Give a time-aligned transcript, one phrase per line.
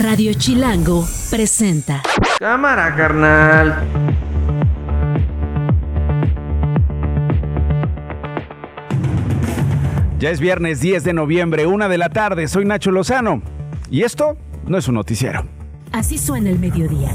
[0.00, 2.02] Radio Chilango presenta.
[2.38, 3.74] Cámara, carnal.
[10.20, 12.46] Ya es viernes 10 de noviembre, una de la tarde.
[12.46, 13.42] Soy Nacho Lozano.
[13.90, 14.36] Y esto
[14.68, 15.44] no es un noticiero.
[15.90, 17.10] Así suena el mediodía.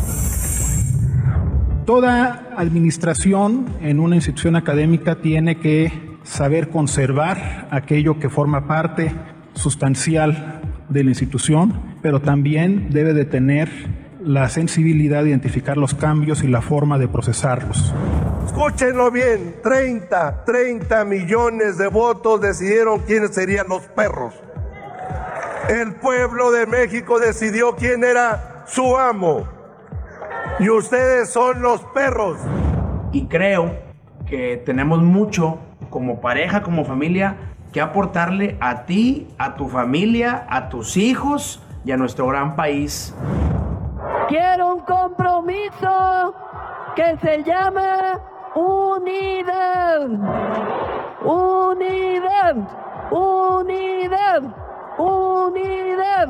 [1.85, 9.15] Toda administración en una institución académica tiene que saber conservar aquello que forma parte
[9.53, 13.69] sustancial de la institución, pero también debe de tener
[14.23, 17.93] la sensibilidad de identificar los cambios y la forma de procesarlos.
[18.45, 24.33] Escúchenlo bien, 30, 30 millones de votos decidieron quiénes serían los perros.
[25.69, 29.47] El pueblo de México decidió quién era su amo.
[30.59, 32.37] Y ustedes son los perros.
[33.11, 33.75] Y creo
[34.25, 35.59] que tenemos mucho
[35.89, 41.91] como pareja, como familia, que aportarle a ti, a tu familia, a tus hijos y
[41.91, 43.13] a nuestro gran país.
[44.29, 46.35] Quiero un compromiso
[46.95, 48.21] que se llama
[48.55, 50.07] unidad.
[51.25, 52.55] Unidad.
[53.11, 54.55] Unidad.
[54.99, 56.29] Unidad.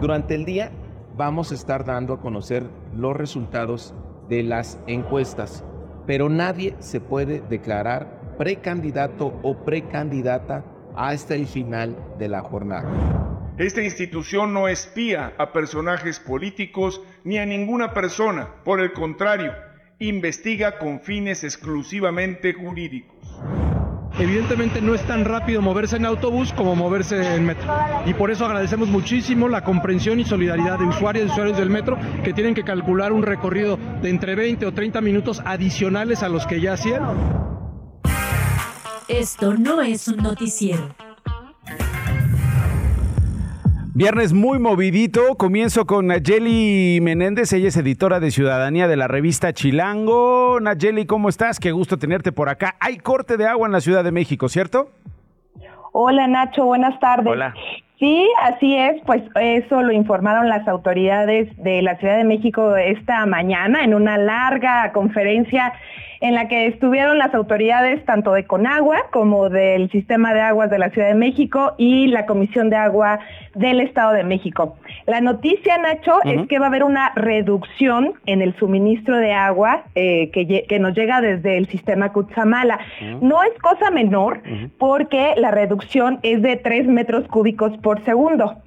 [0.00, 0.70] Durante el día
[1.16, 3.94] vamos a estar dando a conocer los resultados
[4.28, 5.64] de las encuestas,
[6.06, 10.64] pero nadie se puede declarar precandidato o precandidata
[10.96, 12.88] hasta el final de la jornada.
[13.58, 19.52] Esta institución no espía a personajes políticos ni a ninguna persona, por el contrario,
[19.98, 23.16] investiga con fines exclusivamente jurídicos.
[24.18, 27.72] Evidentemente no es tan rápido moverse en autobús como moverse en metro.
[28.06, 31.96] Y por eso agradecemos muchísimo la comprensión y solidaridad de usuarios y usuarios del metro
[32.24, 36.46] que tienen que calcular un recorrido de entre 20 o 30 minutos adicionales a los
[36.46, 37.57] que ya hacían.
[39.08, 40.82] Esto no es un noticiero.
[43.94, 45.34] Viernes muy movidito.
[45.36, 47.50] Comienzo con Nayeli Menéndez.
[47.54, 50.60] Ella es editora de Ciudadanía de la revista Chilango.
[50.60, 51.58] Nayeli, ¿cómo estás?
[51.58, 52.76] Qué gusto tenerte por acá.
[52.80, 54.90] Hay corte de agua en la Ciudad de México, ¿cierto?
[55.92, 57.28] Hola Nacho, buenas tardes.
[57.28, 57.54] Hola.
[57.98, 63.26] Sí, así es, pues eso lo informaron las autoridades de la Ciudad de México esta
[63.26, 65.72] mañana en una larga conferencia
[66.20, 70.78] en la que estuvieron las autoridades tanto de Conagua como del Sistema de Aguas de
[70.78, 73.20] la Ciudad de México y la Comisión de Agua
[73.54, 74.76] del Estado de México.
[75.06, 79.84] La noticia, Nacho, es que va a haber una reducción en el suministro de agua
[79.94, 82.78] eh, que, nos llega desde el sistema Cutzamala.
[83.20, 84.42] No es cosa menor
[84.78, 88.62] porque la reducción es de 3 metros cúbicos por segundo.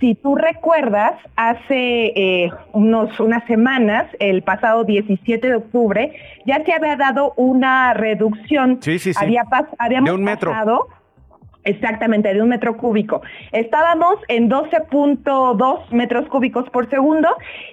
[0.00, 6.12] Si tú recuerdas, hace eh, unos, unas semanas, el pasado 17 de octubre,
[6.46, 8.78] ya se había dado una reducción.
[8.80, 9.24] Sí, sí, sí.
[9.24, 9.44] Había
[9.78, 10.50] habíamos de un metro.
[10.50, 10.88] pasado
[11.64, 13.22] Exactamente, de un metro cúbico.
[13.52, 17.28] Estábamos en 12.2 metros cúbicos por segundo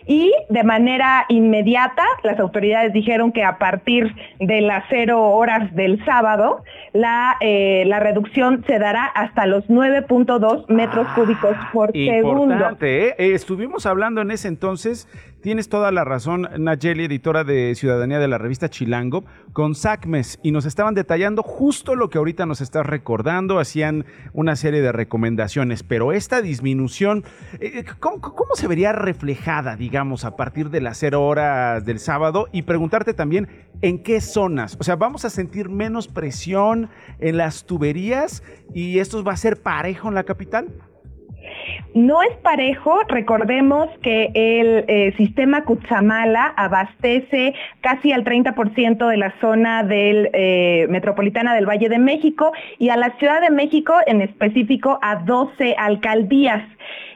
[0.05, 6.03] y de manera inmediata las autoridades dijeron que a partir de las cero horas del
[6.05, 6.63] sábado
[6.93, 12.43] la, eh, la reducción se dará hasta los 9.2 metros Ah, cúbicos por segundo.
[12.53, 13.15] Importante, ¿eh?
[13.17, 15.07] Eh, Estuvimos hablando en ese entonces,
[15.41, 19.23] tienes toda la razón, Nayeli, editora de Ciudadanía de la revista Chilango,
[19.53, 24.55] con SACMES, y nos estaban detallando justo lo que ahorita nos estás recordando, hacían una
[24.55, 27.23] serie de recomendaciones, pero esta disminución,
[27.59, 32.47] eh, ¿cómo, cómo se vería reflejada, digamos, a partir de las cero horas del sábado?
[32.51, 33.47] Y preguntarte también,
[33.81, 34.77] ¿en qué zonas?
[34.79, 36.89] O sea, ¿vamos a sentir menos presión
[37.19, 40.67] en las tuberías y esto va a ser parejo en la capital?
[41.93, 49.33] No es parejo, recordemos que el eh, sistema Cutzamala abastece casi al 30% de la
[49.41, 54.99] zona eh, metropolitana del Valle de México y a la Ciudad de México en específico
[55.01, 56.63] a 12 alcaldías.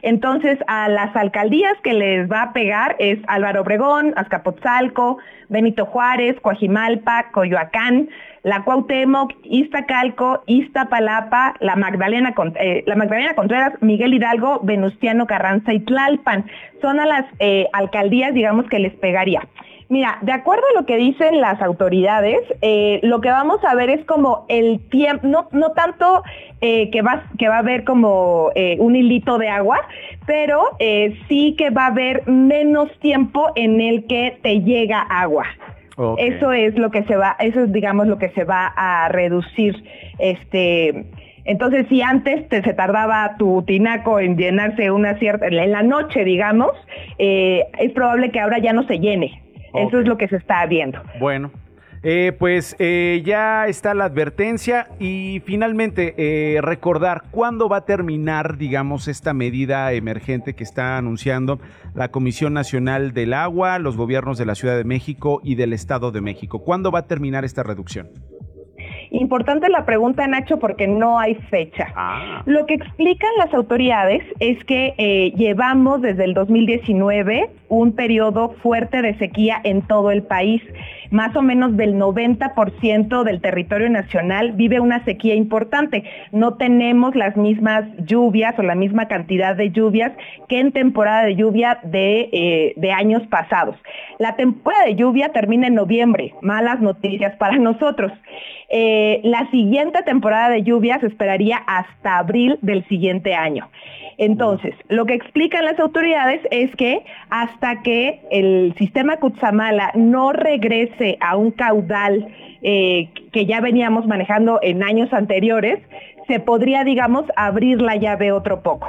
[0.02, 6.38] Entonces, a las alcaldías que les va a pegar es Álvaro Obregón, Azcapotzalco, Benito Juárez,
[6.40, 8.08] Coajimalpa, Coyoacán,
[8.44, 15.80] la Cuauhtémoc, Iztacalco, Iztapalapa, la Magdalena, eh, la Magdalena Contreras, Miguel Hidalgo, Venustiano Carranza y
[15.80, 16.44] Tlalpan.
[16.80, 19.48] Son a las eh, alcaldías, digamos, que les pegaría.
[19.88, 23.88] Mira, de acuerdo a lo que dicen las autoridades, eh, lo que vamos a ver
[23.88, 26.22] es como el tiempo, no, no tanto
[26.60, 29.78] que, va, que va a haber como un hilito de agua,
[30.24, 30.70] pero
[31.28, 35.44] sí que va a haber menos tiempo en el que te llega agua.
[36.18, 39.84] Eso es lo que se va, eso es digamos lo que se va a reducir.
[40.18, 41.06] Este,
[41.44, 46.24] entonces, si antes te, se tardaba tu tinaco en llenarse una cierta, en la noche,
[46.24, 46.72] digamos,
[47.18, 49.40] eh, es probable que ahora ya no se llene.
[49.74, 51.02] Eso es lo que se está viendo.
[51.18, 51.50] Bueno,
[52.06, 58.58] Eh, pues eh, ya está la advertencia y finalmente eh, recordar cuándo va a terminar,
[58.58, 61.60] digamos, esta medida emergente que está anunciando
[61.94, 66.12] la Comisión Nacional del Agua, los gobiernos de la Ciudad de México y del Estado
[66.12, 66.58] de México.
[66.58, 68.10] ¿Cuándo va a terminar esta reducción?
[69.10, 71.86] Importante la pregunta, Nacho, porque no hay fecha.
[71.94, 72.42] Ah.
[72.46, 79.02] Lo que explican las autoridades es que eh, llevamos desde el 2019 un periodo fuerte
[79.02, 80.62] de sequía en todo el país.
[81.14, 86.02] Más o menos del 90% del territorio nacional vive una sequía importante.
[86.32, 90.10] No tenemos las mismas lluvias o la misma cantidad de lluvias
[90.48, 93.76] que en temporada de lluvia de, eh, años pasados.
[94.18, 96.34] La temporada de lluvia termina en noviembre.
[96.42, 98.10] Malas noticias para nosotros.
[98.68, 103.68] Eh, la siguiente temporada de lluvias esperaría hasta abril del siguiente año.
[104.16, 111.18] Entonces, lo que explican las autoridades es que hasta que el sistema Kutsamala no regrese
[111.20, 112.28] a un caudal
[112.62, 115.80] eh, que ya veníamos manejando en años anteriores,
[116.28, 118.88] se podría, digamos, abrir la llave otro poco.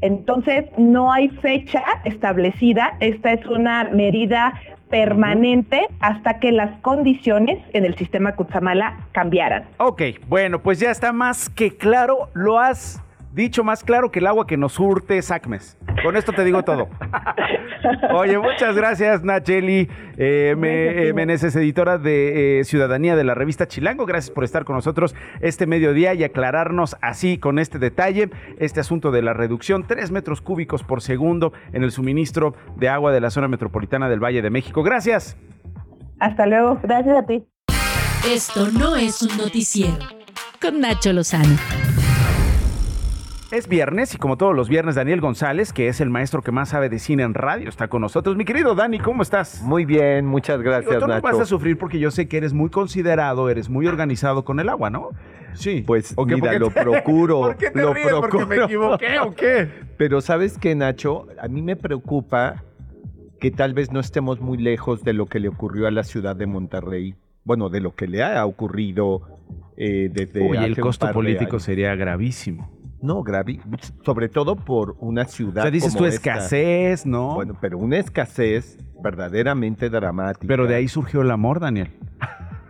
[0.00, 2.96] Entonces, no hay fecha establecida.
[2.98, 4.60] Esta es una medida
[4.92, 9.64] permanente hasta que las condiciones en el sistema Kutsamala cambiaran.
[9.78, 14.26] Ok, bueno, pues ya está más que claro, lo has dicho más claro que el
[14.26, 15.78] agua que nos surte Sacmes.
[16.02, 16.88] Con esto te digo todo.
[18.12, 23.66] Oye, muchas gracias, Nacheli eh, me, eh, Meneses, editora de eh, Ciudadanía de la revista
[23.66, 24.06] Chilango.
[24.06, 29.10] Gracias por estar con nosotros este mediodía y aclararnos así con este detalle, este asunto
[29.10, 33.30] de la reducción, 3 metros cúbicos por segundo en el suministro de agua de la
[33.30, 34.82] zona metropolitana del Valle de México.
[34.82, 35.36] Gracias.
[36.20, 37.44] Hasta luego, gracias a ti.
[38.28, 39.98] Esto no es un noticiero.
[40.60, 41.81] Con Nacho Lozano.
[43.52, 46.70] Es viernes y como todos los viernes, Daniel González, que es el maestro que más
[46.70, 48.34] sabe de cine en radio, está con nosotros.
[48.34, 49.60] Mi querido Dani, ¿cómo estás?
[49.62, 51.22] Muy bien, muchas gracias, Digo, tú no Nacho.
[51.26, 54.70] vas a sufrir porque yo sé que eres muy considerado, eres muy organizado con el
[54.70, 55.10] agua, ¿no?
[55.52, 55.84] Sí.
[55.86, 56.36] Pues ¿O qué?
[56.36, 57.40] mira, ¿Por qué lo te- procuro.
[57.40, 58.08] ¿Por qué te lo ríes?
[58.10, 58.64] ¿Porque me procuro.
[58.64, 59.68] equivoqué o qué?
[59.98, 61.26] Pero ¿sabes qué, Nacho?
[61.38, 62.64] A mí me preocupa
[63.38, 66.34] que tal vez no estemos muy lejos de lo que le ocurrió a la ciudad
[66.36, 67.16] de Monterrey.
[67.44, 69.20] Bueno, de lo que le ha ocurrido
[69.76, 71.62] eh, desde Oye, hace el un costo par de político años.
[71.64, 72.70] sería gravísimo.
[73.02, 73.60] No, gravi
[74.04, 76.34] sobre todo por una O ciudad sea, dices como esta.
[76.34, 77.34] escasez, ¿no?
[77.34, 80.46] Bueno, pero una escasez verdaderamente dramática.
[80.46, 81.90] Pero de ahí surgió el amor, Daniel.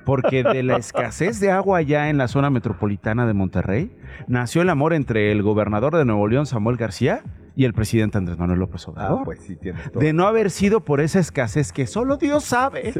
[0.05, 3.96] Porque de la escasez de agua allá en la zona metropolitana de Monterrey,
[4.26, 7.23] nació el amor entre el gobernador de Nuevo León, Samuel García,
[7.55, 9.20] y el presidente Andrés Manuel López Obrador.
[9.20, 10.02] Ah, pues sí tienes todo.
[10.02, 12.94] de no haber sido por esa escasez que solo Dios sabe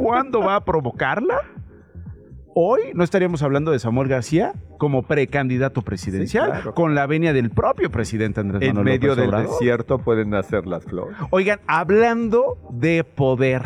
[0.00, 1.40] cuándo va a provocarla,
[2.54, 6.74] hoy no estaríamos hablando de Samuel García como precandidato presidencial, Sí, claro.
[6.74, 9.50] con la venia del propio presidente Andrés En Manuel medio López del Obrador.
[9.50, 11.16] desierto pueden nacer las flores.
[11.30, 13.62] Oigan, hablando de poder,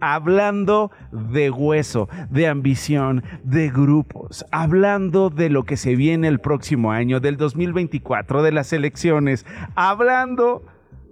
[0.00, 6.92] hablando de hueso, de ambición, de grupos, hablando de lo que se viene el próximo
[6.92, 9.44] año, del 2024, de las elecciones,
[9.74, 10.62] hablando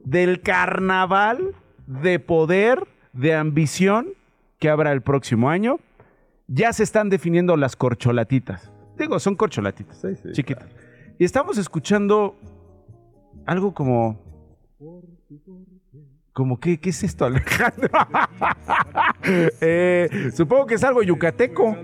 [0.05, 1.55] del carnaval
[1.87, 4.09] de poder, de ambición
[4.59, 5.79] que habrá el próximo año,
[6.49, 8.73] ya se están definiendo las corcholatitas.
[8.99, 10.69] Digo, son corcholatitas, Sí, sí, chiquitas.
[11.19, 12.37] Y estamos escuchando
[13.47, 14.19] algo como
[16.33, 17.91] como que, ¿qué es esto, Alejandro?
[19.61, 21.77] Eh, supongo que es algo yucateco.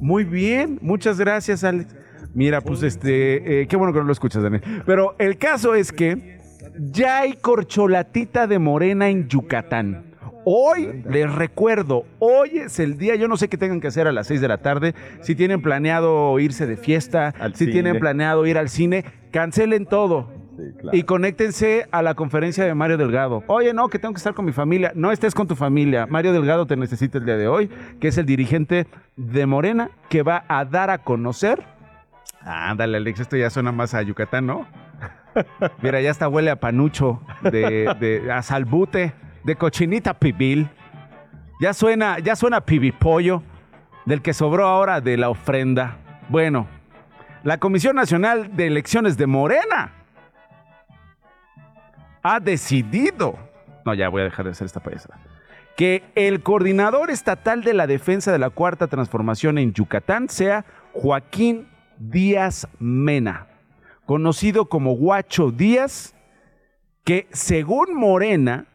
[0.00, 1.94] Muy bien, muchas gracias, Alex.
[2.34, 4.62] Mira, pues este, eh, qué bueno que no lo escuchas, Daniel.
[4.86, 6.40] Pero el caso es que
[6.76, 10.09] ya hay corcholatita de morena en Yucatán.
[10.44, 14.12] Hoy, les recuerdo, hoy es el día, yo no sé qué tengan que hacer a
[14.12, 17.72] las 6 de la tarde, si tienen planeado irse de fiesta, Al si cine.
[17.72, 20.30] tienen planeado ir al cine, cancelen todo.
[20.56, 20.96] Sí, claro.
[20.96, 23.44] Y conéctense a la conferencia de Mario Delgado.
[23.48, 24.92] Oye, no, que tengo que estar con mi familia.
[24.94, 26.06] No estés con tu familia.
[26.06, 27.70] Mario Delgado te necesita el día de hoy,
[28.00, 31.62] que es el dirigente de Morena, que va a dar a conocer.
[32.42, 34.66] Ándale, Alex, esto ya suena más a Yucatán, ¿no?
[35.82, 39.12] Mira, ya hasta huele a panucho, de, de- a salbute,
[39.44, 40.68] de cochinita pibil.
[41.60, 43.42] Ya suena, ya suena pibipollo,
[44.06, 45.98] del que sobró ahora de la ofrenda.
[46.28, 46.66] Bueno,
[47.42, 49.92] la Comisión Nacional de Elecciones de Morena
[52.22, 53.38] ha decidido,
[53.84, 55.18] no ya voy a dejar de hacer esta payasada,
[55.76, 61.68] que el coordinador estatal de la defensa de la cuarta transformación en Yucatán sea Joaquín
[61.98, 63.46] Díaz Mena,
[64.06, 66.14] conocido como Guacho Díaz,
[67.04, 68.66] que según Morena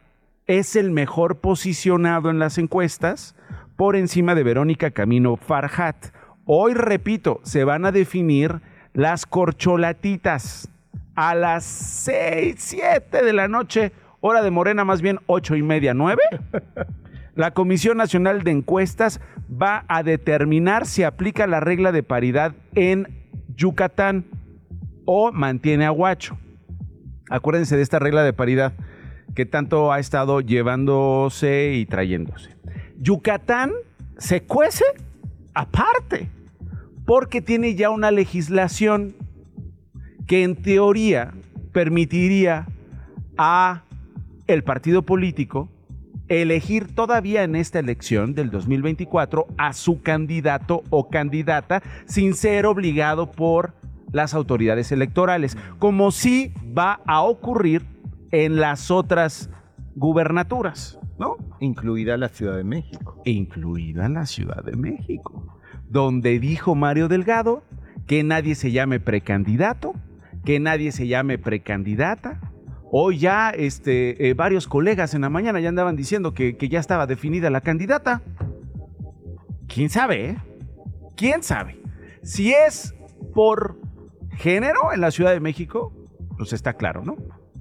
[0.46, 3.34] es el mejor posicionado en las encuestas
[3.76, 5.96] por encima de Verónica Camino Farhat.
[6.44, 8.60] Hoy, repito, se van a definir
[8.94, 10.70] las corcholatitas
[11.16, 15.94] a las 6, 7 de la noche, hora de Morena, más bien 8 y media,
[15.94, 16.22] 9.
[17.34, 23.08] La Comisión Nacional de Encuestas va a determinar si aplica la regla de paridad en
[23.54, 24.24] Yucatán
[25.04, 26.38] o mantiene a Huacho.
[27.28, 28.72] Acuérdense de esta regla de paridad
[29.36, 32.56] que tanto ha estado llevándose y trayéndose.
[32.98, 33.70] Yucatán
[34.16, 34.84] se cuece
[35.54, 36.30] aparte,
[37.04, 39.14] porque tiene ya una legislación
[40.26, 41.34] que en teoría
[41.70, 42.66] permitiría
[43.36, 43.82] a
[44.46, 45.68] el partido político
[46.28, 53.30] elegir todavía en esta elección del 2024 a su candidato o candidata sin ser obligado
[53.30, 53.74] por
[54.12, 57.95] las autoridades electorales, como si va a ocurrir
[58.30, 59.50] en las otras
[59.94, 61.36] gubernaturas, ¿no?
[61.60, 63.20] Incluida la Ciudad de México.
[63.24, 67.62] Incluida la Ciudad de México, donde dijo Mario Delgado
[68.06, 69.94] que nadie se llame precandidato,
[70.44, 72.40] que nadie se llame precandidata.
[72.92, 76.78] Hoy ya este, eh, varios colegas en la mañana ya andaban diciendo que, que ya
[76.78, 78.22] estaba definida la candidata.
[79.66, 80.30] ¿Quién sabe?
[80.30, 80.36] Eh?
[81.16, 81.80] ¿Quién sabe?
[82.22, 82.94] Si es
[83.34, 83.80] por
[84.36, 85.92] género en la Ciudad de México,
[86.36, 87.16] pues está claro, ¿no?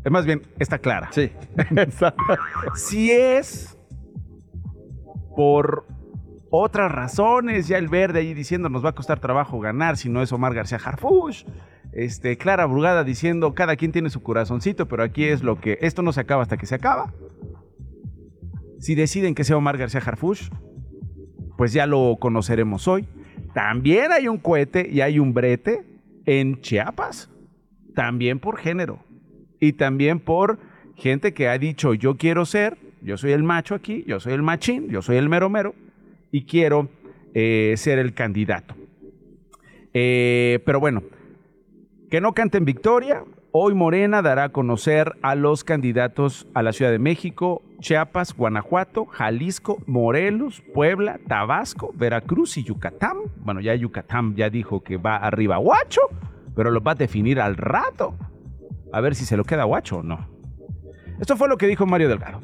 [0.06, 1.10] Es más bien, está clara.
[1.12, 1.32] Sí.
[2.76, 3.76] si es
[5.36, 5.88] por
[6.52, 10.22] otras razones, ya el verde ahí diciendo nos va a costar trabajo ganar si no
[10.22, 11.46] es Omar García Harfush.
[11.92, 16.04] Este, Clara Brugada diciendo cada quien tiene su corazoncito, pero aquí es lo que esto
[16.04, 17.12] no se acaba hasta que se acaba.
[18.78, 20.50] Si deciden que sea Omar García Harfush,
[21.58, 23.08] pues ya lo conoceremos hoy.
[23.56, 25.84] También hay un cohete y hay un brete
[26.28, 27.32] en Chiapas,
[27.96, 29.05] también por género
[29.66, 30.60] y también por
[30.96, 34.44] gente que ha dicho yo quiero ser, yo soy el macho aquí, yo soy el
[34.44, 35.74] machín, yo soy el mero mero
[36.32, 36.90] y quiero
[37.34, 38.76] eh, ser el candidato.
[39.94, 41.04] Eh, pero bueno,
[42.10, 43.24] que no canten victoria.
[43.58, 49.06] Hoy Morena dará a conocer a los candidatos a la Ciudad de México, Chiapas, Guanajuato,
[49.06, 53.18] Jalisco, Morelos, Puebla, Tabasco, Veracruz y Yucatán.
[53.38, 56.02] Bueno, ya Yucatán ya dijo que va arriba Huacho,
[56.54, 58.16] pero lo va a definir al rato
[58.96, 60.26] a ver si se lo queda guacho o no.
[61.20, 62.40] Esto fue lo que dijo Mario Delgado.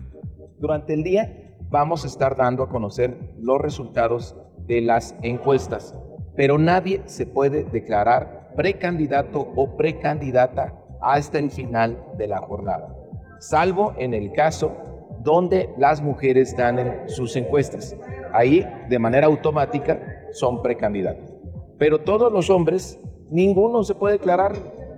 [0.59, 4.35] Durante el día vamos a estar dando a conocer los resultados
[4.67, 5.95] de las encuestas,
[6.35, 12.97] pero nadie se puede declarar precandidato o precandidata hasta el final de la jornada,
[13.39, 14.75] salvo en el caso
[15.23, 17.95] donde las mujeres ganen sus encuestas.
[18.33, 21.33] Ahí, de manera automática, son precandidatos.
[21.77, 24.51] Pero todos los hombres, ninguno se puede declarar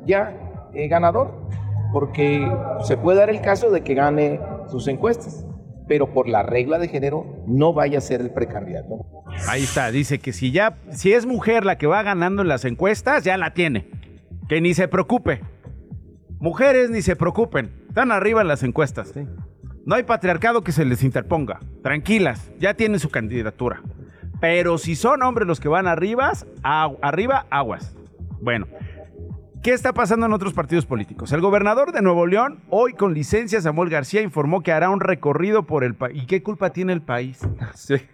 [0.04, 0.43] ya
[0.74, 1.48] eh, ganador,
[1.92, 2.48] porque
[2.84, 5.46] se puede dar el caso de que gane sus encuestas,
[5.88, 9.06] pero por la regla de género no vaya a ser el precandidato.
[9.48, 12.66] Ahí está, dice que si ya, si es mujer la que va ganando en las
[12.66, 13.90] encuestas, ya la tiene.
[14.48, 15.42] Que ni se preocupe.
[16.40, 19.14] Mujeres ni se preocupen, están arriba en las encuestas.
[19.86, 21.60] No hay patriarcado que se les interponga.
[21.82, 23.82] Tranquilas, ya tienen su candidatura.
[24.40, 27.96] Pero si son hombres los que van arriba, arriba, aguas.
[28.42, 28.68] Bueno,
[29.64, 31.32] ¿Qué está pasando en otros partidos políticos?
[31.32, 35.64] El gobernador de Nuevo León, hoy con licencia, Samuel García, informó que hará un recorrido
[35.64, 36.22] por el país.
[36.22, 37.40] ¿Y qué culpa tiene el país?
[37.74, 37.96] Sí.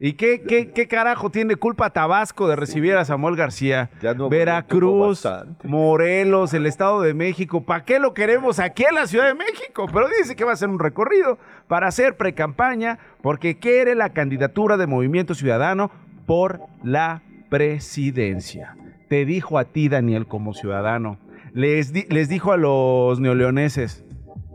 [0.00, 3.88] ¿Y qué, qué, carajo tiene culpa Tabasco de recibir a Samuel García?
[4.30, 5.26] Veracruz,
[5.64, 7.64] Morelos, el Estado de México.
[7.64, 9.86] ¿Para qué lo queremos aquí en la Ciudad de México?
[9.90, 11.38] Pero dice que va a ser un recorrido
[11.68, 15.90] para hacer precampaña porque quiere la candidatura de Movimiento Ciudadano
[16.26, 18.76] por la presidencia
[19.08, 21.18] te dijo a ti, Daniel, como ciudadano,
[21.52, 24.04] les, les dijo a los neoleoneses,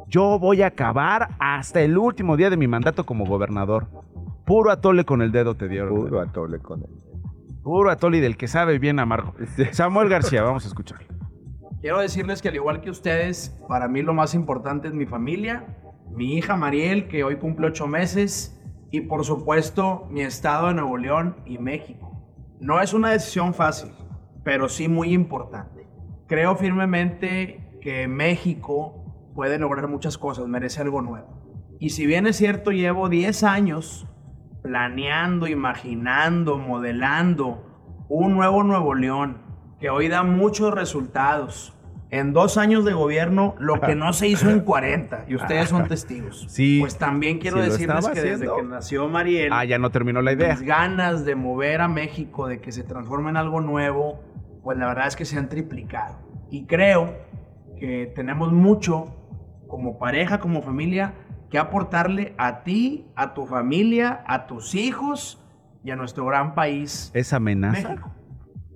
[0.08, 3.88] yo voy a acabar hasta el último día de mi mandato como gobernador.
[4.46, 5.90] Puro atole con el dedo te dio.
[5.90, 7.64] Puro atole con el dedo.
[7.64, 9.34] Puro atole del que sabe bien amargo.
[9.72, 11.00] Samuel García, vamos a escuchar.
[11.82, 15.66] Quiero decirles que al igual que ustedes, para mí lo más importante es mi familia,
[16.12, 20.98] mi hija Mariel, que hoy cumple ocho meses, y por supuesto mi estado de Nuevo
[20.98, 22.12] León y México.
[22.62, 23.92] No es una decisión fácil
[24.44, 25.88] pero sí muy importante.
[26.28, 31.28] Creo firmemente que México puede lograr muchas cosas, merece algo nuevo.
[31.80, 34.08] Y si bien es cierto, llevo 10 años
[34.62, 39.38] planeando, imaginando, modelando un nuevo Nuevo León
[39.80, 41.74] que hoy da muchos resultados.
[42.10, 45.88] En dos años de gobierno, lo que no se hizo en 40, y ustedes son
[45.88, 46.46] testigos.
[46.48, 46.78] Sí.
[46.80, 49.52] Pues también quiero decirles que desde que nació Mariel.
[49.52, 50.56] Ah, ya no terminó la idea.
[50.62, 54.22] Ganas de mover a México, de que se transforme en algo nuevo,
[54.64, 56.18] pues la verdad es que se han triplicado.
[56.50, 57.16] Y creo
[57.80, 59.16] que tenemos mucho
[59.68, 61.14] como pareja, como familia,
[61.50, 65.44] que aportarle a ti, a tu familia, a tus hijos
[65.84, 67.12] y a nuestro gran país.
[67.14, 67.98] ¿Es amenaza?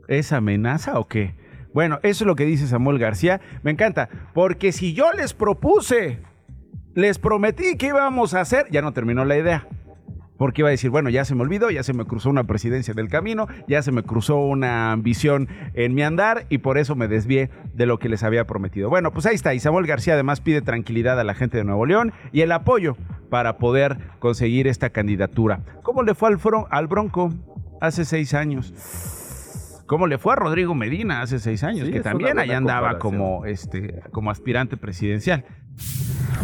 [0.08, 1.36] ¿Es amenaza o qué?
[1.74, 3.41] Bueno, eso es lo que dice Samuel García.
[3.63, 6.20] Me encanta, porque si yo les propuse
[6.98, 9.67] les prometí que íbamos a hacer, ya no terminó la idea.
[10.38, 12.94] Porque iba a decir, bueno, ya se me olvidó, ya se me cruzó una presidencia
[12.94, 17.08] del camino, ya se me cruzó una ambición en mi andar y por eso me
[17.08, 18.89] desvié de lo que les había prometido.
[18.89, 19.53] Bueno, pues ahí está.
[19.53, 22.98] Y Samuel García además pide tranquilidad a la gente de Nuevo León y el apoyo
[23.29, 25.62] para poder conseguir esta candidatura.
[25.84, 26.39] ¿Cómo le fue al,
[26.70, 27.34] al Bronco
[27.82, 28.74] hace seis años?
[29.88, 31.89] ¿Cómo le fue a Rodrigo Medina hace seis años?
[31.89, 35.46] que también allá andaba como, este, como aspirante presidencial.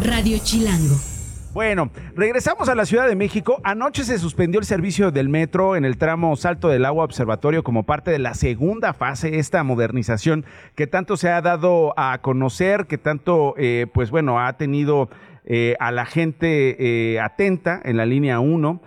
[0.02, 1.13] Radio Chilango.
[1.54, 3.60] Bueno, regresamos a la Ciudad de México.
[3.62, 7.84] Anoche se suspendió el servicio del metro en el tramo Salto del Agua Observatorio como
[7.84, 10.44] parte de la segunda fase, esta modernización
[10.74, 15.08] que tanto se ha dado a conocer, que tanto, eh, pues bueno, ha tenido
[15.44, 18.82] eh, a la gente eh, atenta en la línea 1.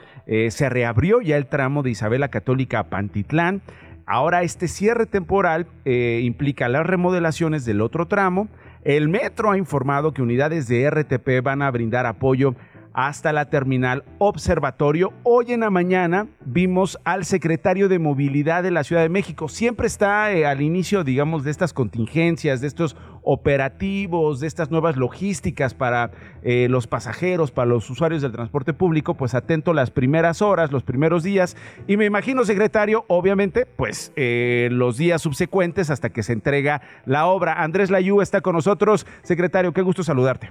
[0.49, 3.61] se reabrió ya el tramo de Isabela Católica a Pantitlán.
[4.05, 8.49] Ahora este cierre temporal implica las remodelaciones del otro tramo
[8.87, 12.55] el metro ha informado que unidades de RTP van a brindar apoyo
[12.97, 15.13] hasta la terminal observatorio.
[15.21, 19.49] Hoy en la mañana vimos al secretario de Movilidad de la Ciudad de México.
[19.49, 24.97] Siempre está eh, al inicio, digamos, de estas contingencias, de estos operativos, de estas nuevas
[24.97, 26.09] logísticas para
[26.41, 30.81] eh, los pasajeros, para los usuarios del transporte público, pues atento las primeras horas, los
[30.81, 31.55] primeros días.
[31.85, 37.27] Y me imagino, secretario, obviamente, pues eh, los días subsecuentes hasta que se entrega la
[37.27, 37.61] obra.
[37.61, 39.05] Andrés Layú está con nosotros.
[39.21, 40.49] Secretario, qué gusto saludarte.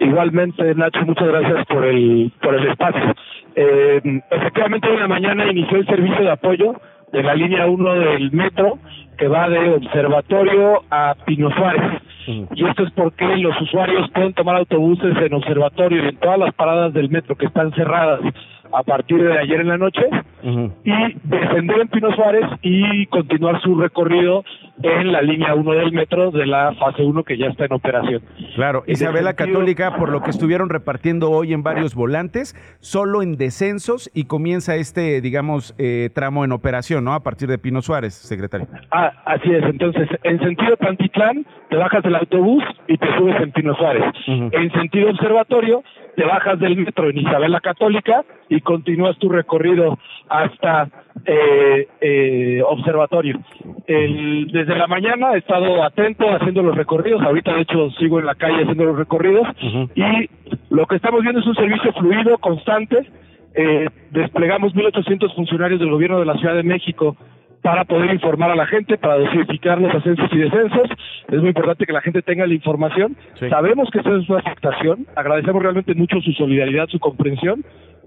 [0.00, 3.14] Igualmente, Nacho, muchas gracias por el, por el espacio.
[3.54, 4.00] Eh,
[4.30, 6.74] efectivamente, hoy en la mañana inició el servicio de apoyo
[7.12, 8.78] de la línea 1 del metro
[9.16, 12.02] que va de Observatorio a Pino Suárez.
[12.26, 16.54] Y esto es porque los usuarios pueden tomar autobuses en Observatorio y en todas las
[16.54, 18.20] paradas del metro que están cerradas
[18.72, 20.02] a partir de ayer en la noche
[20.42, 24.44] y descender en Pino Suárez y continuar su recorrido
[24.82, 28.22] en la línea 1 del metro de la fase 1 que ya está en operación.
[28.54, 34.10] Claro, Isabela Católica, por lo que estuvieron repartiendo hoy en varios volantes, solo en descensos
[34.14, 37.14] y comienza este, digamos, eh, tramo en operación, ¿no?
[37.14, 38.66] A partir de Pino Suárez, secretario.
[38.90, 39.64] Ah, así es.
[39.64, 44.04] Entonces, en sentido Pantitlán, te bajas del autobús y te subes en Pino Suárez.
[44.26, 45.82] En sentido observatorio,
[46.16, 50.88] te bajas del metro en Isabela Católica y continúas tu recorrido hasta
[51.26, 53.40] eh, eh, observatorio.
[54.64, 58.34] Desde la mañana he estado atento haciendo los recorridos, ahorita de hecho sigo en la
[58.34, 59.46] calle haciendo los recorridos.
[59.94, 60.30] Y
[60.70, 63.06] lo que estamos viendo es un servicio fluido, constante.
[63.54, 67.14] Eh, desplegamos 1.800 funcionarios del gobierno de la Ciudad de México
[67.62, 70.88] para poder informar a la gente, para dosificar los ascensos y descensos.
[71.28, 73.16] Es muy importante que la gente tenga la información.
[73.50, 77.64] Sabemos que esto es una afectación, agradecemos realmente mucho su solidaridad, su comprensión,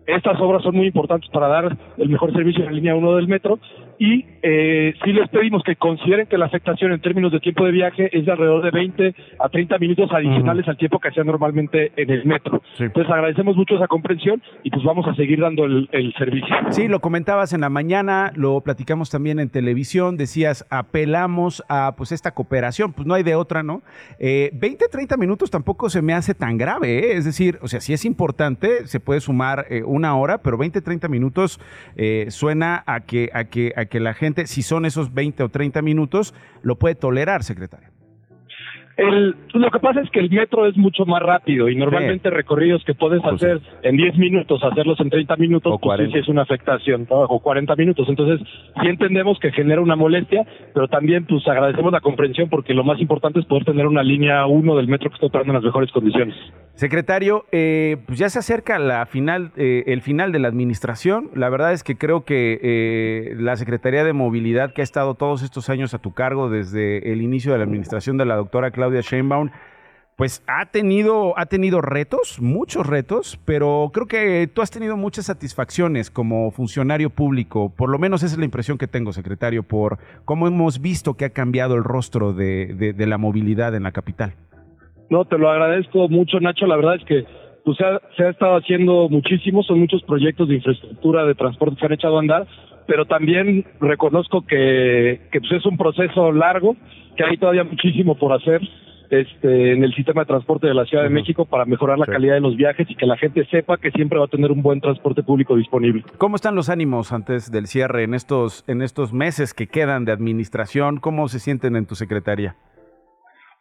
[0.08, 3.28] estas obras son muy importantes para dar el mejor servicio en la línea 1 del
[3.28, 3.60] metro
[4.00, 7.72] y eh, sí les pedimos que consideren que la afectación en términos de tiempo de
[7.72, 11.92] viaje es de alrededor de 20 a 30 minutos adicionales al tiempo que hacía normalmente
[11.96, 12.62] en el metro.
[12.80, 16.56] Entonces agradecemos mucho esa comprensión y pues vamos a seguir dando el, servicio.
[16.70, 22.12] Sí, lo comentabas en la mañana, lo platicamos también en televisión, decías apelamos a pues
[22.12, 23.82] esta cooperación, pues no hay de otra, ¿no?
[24.20, 27.18] Eh, 20, 30 minutos tampoco se me hace tan grave, ¿eh?
[27.18, 30.82] es decir, o sea, si es importante, se puede sumar eh, una hora, pero 20,
[30.82, 31.60] 30 minutos
[31.96, 35.50] eh, suena a que, a, que, a que la gente, si son esos 20 o
[35.50, 37.97] 30 minutos, lo puede tolerar, secretario.
[38.98, 42.84] El, lo que pasa es que el metro es mucho más rápido y normalmente recorridos
[42.84, 46.28] que puedes pues hacer en 10 minutos, hacerlos en 30 minutos, o pues sí, es
[46.28, 48.10] una afectación, o 40 minutos.
[48.10, 48.42] Entonces,
[48.82, 53.00] sí entendemos que genera una molestia, pero también pues agradecemos la comprensión porque lo más
[53.00, 55.92] importante es poder tener una línea 1 del metro que esté operando en las mejores
[55.92, 56.36] condiciones.
[56.74, 61.30] Secretario, eh, pues ya se acerca la final, eh, el final de la administración.
[61.36, 65.44] La verdad es que creo que eh, la Secretaría de Movilidad, que ha estado todos
[65.44, 68.87] estos años a tu cargo desde el inicio de la administración de la doctora Claudia
[68.88, 69.50] Claudia Sheinbaum,
[70.16, 75.26] pues ha tenido, ha tenido retos, muchos retos, pero creo que tú has tenido muchas
[75.26, 77.72] satisfacciones como funcionario público.
[77.76, 81.26] Por lo menos esa es la impresión que tengo, secretario, por cómo hemos visto que
[81.26, 84.34] ha cambiado el rostro de, la movilidad en la capital.
[85.10, 86.66] No, te lo agradezco mucho, Nacho.
[86.66, 87.26] La verdad es que
[87.68, 87.80] pues,
[88.16, 91.92] se, ha, estado haciendo muchísimo, son muchos proyectos de infraestructura, de transporte que se han
[91.92, 92.48] echado a andar,
[92.88, 96.78] pero también reconozco que, que pues, es un proceso largo,
[97.18, 98.62] que hay todavía muchísimo por hacer
[99.10, 102.36] este, en el sistema de transporte de la Ciudad de México para mejorar la calidad
[102.36, 104.80] de los viajes y que la gente sepa que siempre va a tener un buen
[104.80, 106.06] transporte público disponible.
[106.18, 110.14] ¿Cómo están los ánimos antes del cierre en estos, en estos meses que quedan de
[110.14, 111.02] administración?
[111.02, 112.56] ¿Cómo se sienten en tu secretaría?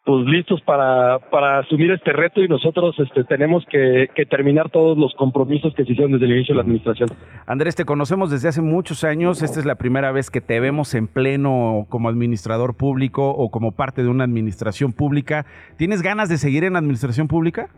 [0.07, 5.13] Pues listos para, para asumir este reto y nosotros este, tenemos que, terminar todos los
[5.15, 7.09] compromisos que se hicieron desde el inicio de la administración.
[7.45, 9.43] Andrés, te conocemos desde hace muchos años.
[9.43, 13.73] Esta es la primera vez que te vemos en pleno como administrador público o como
[13.73, 15.45] parte de una administración pública.
[15.77, 17.69] ¿Tienes ganas de seguir en la administración pública?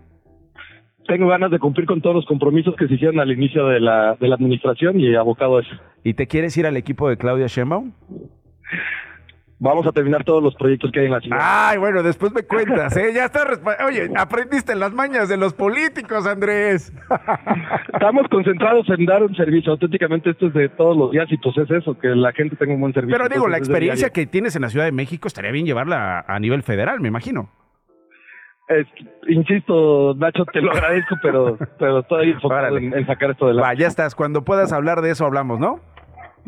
[1.06, 4.16] tengo ganas de cumplir con todos los compromisos que se hicieron al inicio de la,
[4.20, 5.74] de la administración y abocado a eso.
[6.04, 7.92] ¿Y te quieres ir al equipo de Claudia Sheinbaum?
[9.60, 11.38] Vamos a terminar todos los proyectos que hay en la ciudad.
[11.40, 13.12] Ay, bueno, después me cuentas, ¿eh?
[13.12, 13.44] Ya está.
[13.86, 16.92] Oye, aprendiste las mañas de los políticos, Andrés.
[17.92, 19.72] Estamos concentrados en dar un servicio.
[19.72, 22.74] Auténticamente esto es de todos los días y pues es eso, que la gente tenga
[22.74, 23.16] un buen servicio.
[23.18, 26.20] Pero digo, la Entonces, experiencia que tienes en la Ciudad de México estaría bien llevarla
[26.20, 27.50] a, a nivel federal, me imagino.
[28.68, 28.86] Es-
[29.28, 33.62] insisto, Nacho, te lo agradezco, pero, pero estoy enfocado en, en sacar esto de la...
[33.62, 34.14] Va, ya estás.
[34.14, 35.80] Cuando puedas hablar de eso hablamos, ¿no?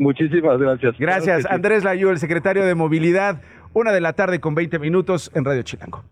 [0.01, 0.97] Muchísimas gracias.
[0.97, 1.47] Gracias, Claro que sí.
[1.53, 3.39] Andrés Layú, el secretario de Movilidad.
[3.73, 6.03] Una de la tarde con 20 minutos en Radio Chilango.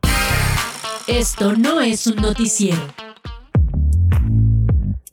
[1.08, 2.78] Esto no es un noticiero.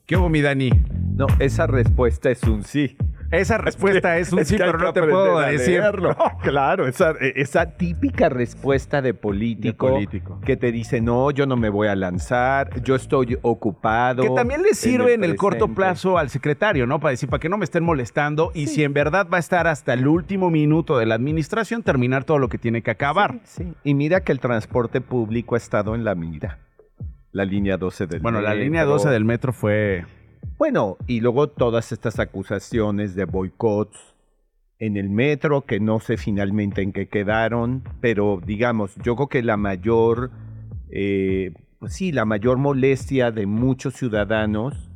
[0.05, 0.69] ¿Qué hubo, mi Dani?
[1.15, 2.95] No, esa respuesta es un sí.
[3.31, 5.79] Esa respuesta es un sí, pero no te puedo decir.
[5.79, 6.15] leerlo.
[6.41, 10.39] Claro, esa, esa típica respuesta de político, De político.
[10.45, 14.23] que te dice, no, yo no me voy a lanzar, yo estoy ocupado.
[14.23, 15.75] Que también le sirve en el, corto presente".
[15.75, 16.99] plazo al secretario, ¿no?
[16.99, 19.67] Para decir, para que no me estén molestando y si en verdad va a estar
[19.67, 23.39] hasta el último minuto de la administración, terminar todo lo que tiene que acabar.
[23.43, 26.59] Sí, y mira que el transporte público ha estado en la mira.
[27.31, 28.93] La línea 12 del Bueno, la línea metro.
[28.93, 30.05] 12 del metro fue...
[30.57, 34.15] Bueno, y luego todas estas acusaciones de boicots
[34.79, 39.43] en el metro, que no sé finalmente en qué quedaron, pero digamos, yo creo que
[39.43, 40.31] la mayor,
[40.91, 44.89] eh, pues sí, la mayor molestia de muchos ciudadanos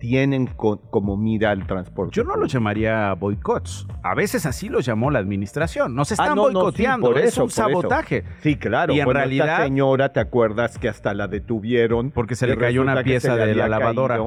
[0.00, 2.14] tienen co- como mira al transporte.
[2.14, 3.88] Yo no los llamaría boicots.
[4.04, 5.96] A veces así los llamó la administración.
[5.96, 7.62] No se Ah, están no, sí, boicoteando, por es eso, un eso.
[7.62, 8.22] sabotaje.
[8.40, 8.94] Sí, claro.
[8.94, 12.12] Y en Bueno, realidad- esta señora, ¿te acuerdas que hasta la detuvieron?
[12.12, 14.20] Porque se le cayó una pieza de la lavadora.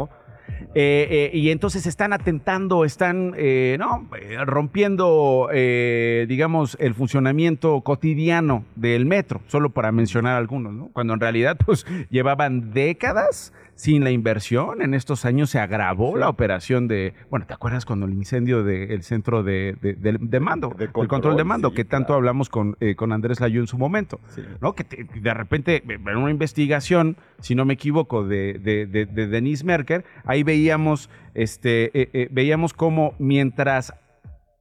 [0.73, 4.07] Eh, eh, y entonces están atentando, están, eh, no,
[4.45, 10.89] rompiendo, digamos, el funcionamiento cotidiano del metro, solo para mencionar algunos, ¿no?
[10.93, 14.83] Cuando en realidad, pues, llevaban décadas sin la inversión.
[14.83, 19.01] En estos años se agravó la operación de, bueno, ¿te acuerdas cuando el incendio del
[19.01, 22.77] centro de, de- de- de mando, el control de mando, sí, que tanto hablamos con,
[22.79, 24.19] eh, con Andrés Layú en su momento?
[24.35, 24.43] Sí.
[24.61, 24.73] ¿no?
[24.75, 29.25] Que te- de repente, en una investigación, si no me equivoco, de, de, de- de
[29.25, 33.95] Denise Merker, ahí veíamos, este, eh, eh, veíamos cómo mientras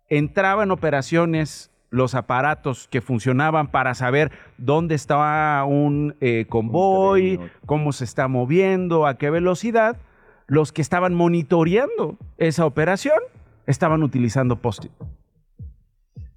[0.09, 8.05] entraban operaciones los aparatos que funcionaban para saber dónde estaba un eh, convoy, cómo se
[8.05, 9.97] está moviendo, a qué velocidad,
[10.47, 13.19] los que estaban monitoreando esa operación
[13.67, 14.93] estaban utilizando post-it.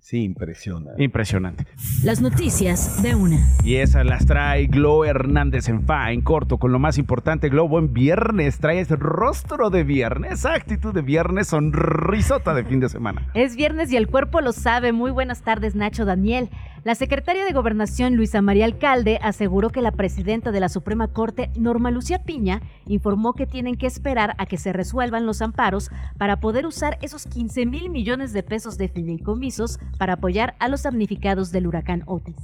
[0.04, 1.02] Sí, impresionante.
[1.02, 1.66] Impresionante.
[2.04, 3.40] Las noticias de una.
[3.64, 7.70] Y esas las trae Glo Hernández en fa, en corto, con lo más importante, Glo,
[7.70, 13.32] buen viernes, traes rostro de viernes, actitud de viernes, sonrisota de fin de semana.
[13.34, 14.92] Es viernes y el cuerpo lo sabe.
[14.92, 16.50] Muy buenas tardes, Nacho Daniel.
[16.84, 21.50] La secretaria de Gobernación, Luisa María Alcalde, aseguró que la presidenta de la Suprema Corte,
[21.56, 26.42] Norma Lucía Piña, informó que tienen que esperar a que se resuelvan los amparos para
[26.42, 31.54] poder usar esos 15 mil millones de pesos de fideicomisos para apoyar a los damnificados
[31.54, 32.36] del huracán Otis.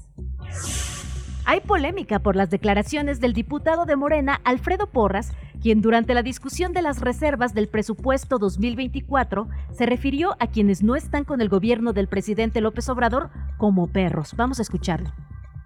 [1.44, 6.74] Hay polémica por las declaraciones del diputado de Morena, Alfredo Porras, quien durante la discusión
[6.74, 11.94] de las reservas del presupuesto 2024 se refirió a quienes no están con el gobierno
[11.94, 14.34] del presidente López Obrador como perros.
[14.36, 15.12] Vamos a escucharlo.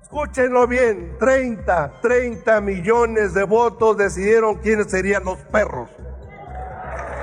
[0.02, 5.90] Escúchenlo bien, 30, 30 millones de votos decidieron quiénes serían los perros.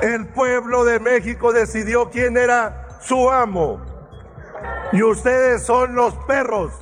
[0.02, 3.80] El pueblo de México decidió quién era su amo.
[4.92, 6.72] Y ustedes son los perros.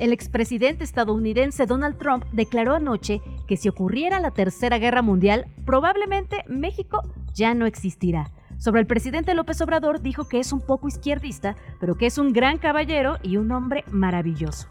[0.00, 6.42] El expresidente estadounidense Donald Trump declaró anoche que si ocurriera la Tercera Guerra Mundial, probablemente
[6.48, 7.02] México
[7.34, 8.30] ya no existirá.
[8.56, 12.32] Sobre el presidente López Obrador dijo que es un poco izquierdista, pero que es un
[12.32, 14.68] gran caballero y un hombre maravilloso.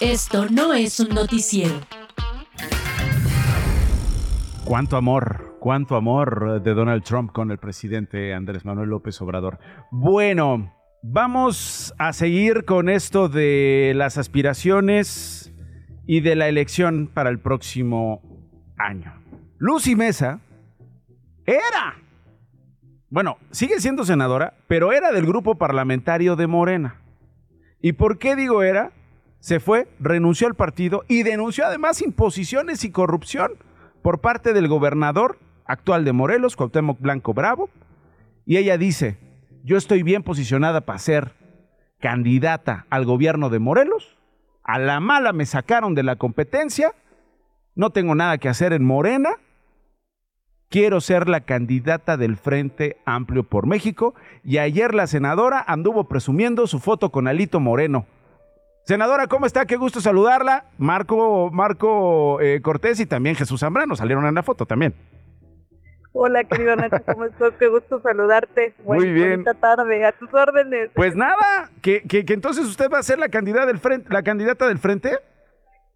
[0.00, 1.74] Esto no es un noticiero.
[4.64, 9.58] Cuánto amor, cuánto amor de Donald Trump con el presidente Andrés Manuel López Obrador.
[9.90, 10.72] Bueno,
[11.06, 15.52] vamos a seguir con esto de las aspiraciones
[16.06, 18.22] y de la elección para el próximo
[18.78, 19.12] año.
[19.58, 20.40] Lucy Mesa
[21.44, 21.96] era,
[23.10, 27.02] bueno, sigue siendo senadora, pero era del grupo parlamentario de Morena.
[27.82, 28.90] ¿Y por qué digo era?
[29.40, 33.52] Se fue, renunció al partido y denunció además imposiciones y corrupción
[34.00, 37.68] por parte del gobernador actual de Morelos, Cuauhtémoc Blanco Bravo,
[38.46, 39.18] y ella dice,
[39.64, 41.32] yo estoy bien posicionada para ser
[41.98, 44.18] candidata al gobierno de Morelos,
[44.62, 46.94] a la mala me sacaron de la competencia,
[47.74, 49.30] no tengo nada que hacer en Morena,
[50.68, 56.66] quiero ser la candidata del Frente Amplio por México, y ayer la senadora anduvo presumiendo
[56.66, 58.06] su foto con Alito Moreno.
[58.84, 59.64] Senadora, ¿cómo está?
[59.64, 60.66] Qué gusto saludarla.
[60.76, 64.94] Marco, Marco eh, Cortés y también Jesús Zambrano salieron en la foto también.
[66.16, 67.54] Hola, querido Nacho, ¿cómo estás?
[67.58, 68.72] Qué gusto saludarte.
[68.84, 69.42] Muy bien.
[69.42, 70.90] Buena tarde, a tus órdenes.
[70.94, 74.22] Pues nada, que, que, que entonces usted va a ser la candidata del frente, la
[74.22, 75.18] candidata del frente.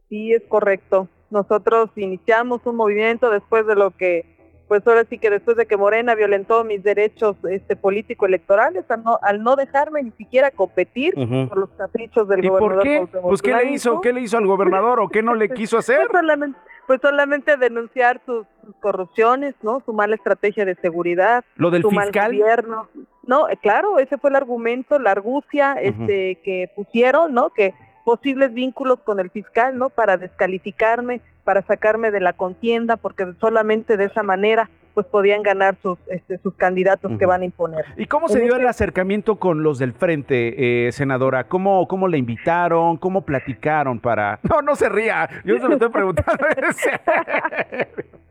[0.09, 1.09] Sí, es correcto.
[1.31, 4.38] Nosotros iniciamos un movimiento después de lo que
[4.69, 9.03] pues ahora sí que después de que Morena violentó mis derechos este político electorales al
[9.03, 12.77] no, al no dejarme ni siquiera competir por los caprichos del ¿Y gobernador.
[12.77, 13.19] por qué?
[13.23, 15.97] Pues qué le hizo, qué le hizo al gobernador o qué no le quiso hacer.
[15.97, 19.81] Pues solamente, pues solamente denunciar sus, sus, corrupciones, ¿no?
[19.85, 22.13] Su mala estrategia de seguridad, lo del su fiscal.
[22.13, 22.89] mal gobierno.
[23.27, 25.91] No, eh, claro, ese fue el argumento, la argucia, uh -huh.
[25.91, 27.51] este que pusieron, ¿no?
[27.51, 29.91] Que posibles vínculos con el fiscal, ¿no?
[29.91, 35.79] Para descalificarme, para sacarme de la contienda, porque solamente de esa manera pues podían ganar
[35.81, 37.19] sus, este, sus candidatos uh -huh.
[37.19, 37.87] que van a imponer.
[37.97, 38.65] ¿Y cómo se en dio este...
[38.65, 41.45] el acercamiento con los del frente, eh, senadora?
[41.45, 42.99] ¿Cómo, ¿Cómo le invitaron?
[42.99, 44.41] ¿Cómo platicaron para...?
[44.43, 46.45] No, no se ría, yo se lo estoy preguntando.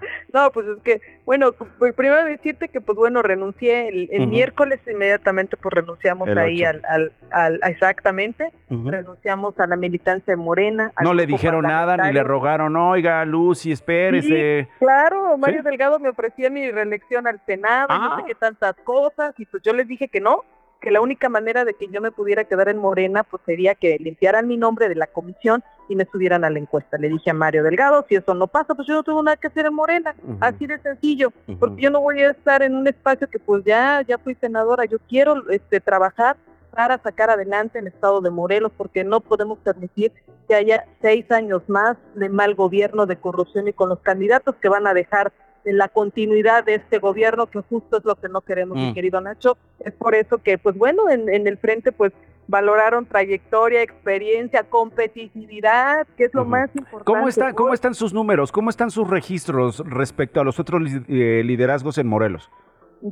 [0.32, 1.52] No, pues es que, bueno,
[1.96, 4.28] primero decirte que, pues bueno, renuncié el, el uh -huh.
[4.28, 8.90] miércoles, inmediatamente pues renunciamos El ahí al, al, al, exactamente, Uh -huh.
[8.90, 10.92] renunciamos a la militancia de Morena.
[11.02, 14.64] No le dijeron nada, ni le rogaron, oiga, Lucy, espérese.
[14.68, 15.64] Sí, claro, Mario ¿Sí?
[15.70, 18.16] Delgado me ofrecía mi reelección al Senado, y no Ah.
[18.20, 20.42] sé qué tantas cosas, y pues yo les dije que no,
[20.80, 23.96] que la única manera de que yo me pudiera quedar en Morena, pues sería que
[23.98, 26.98] limpiaran mi nombre de la comisión y me subieran a la encuesta.
[26.98, 29.46] Le dije a Mario Delgado, si eso no pasa, pues yo no tengo nada que
[29.48, 33.28] hacer en Morena, así de sencillo, porque yo no voy a estar en un espacio
[33.28, 36.36] que pues ya, ya fui senadora, yo quiero este, trabajar
[36.70, 40.12] para sacar adelante el estado de Morelos, porque no podemos permitir
[40.46, 44.68] que haya seis años más de mal gobierno, de corrupción y con los candidatos que
[44.68, 45.32] van a dejar
[45.64, 48.94] de la continuidad de este gobierno, que justo es lo que no queremos, mi Mm.
[48.94, 49.56] querido Nacho.
[49.80, 52.12] Es por eso que, pues bueno, en, en el frente, pues
[52.48, 57.04] valoraron trayectoria, experiencia, competitividad, que es lo más importante.
[57.04, 58.52] ¿Cómo, está, ¿Cómo están sus números?
[58.52, 62.50] ¿Cómo están sus registros respecto a los otros eh, liderazgos en Morelos?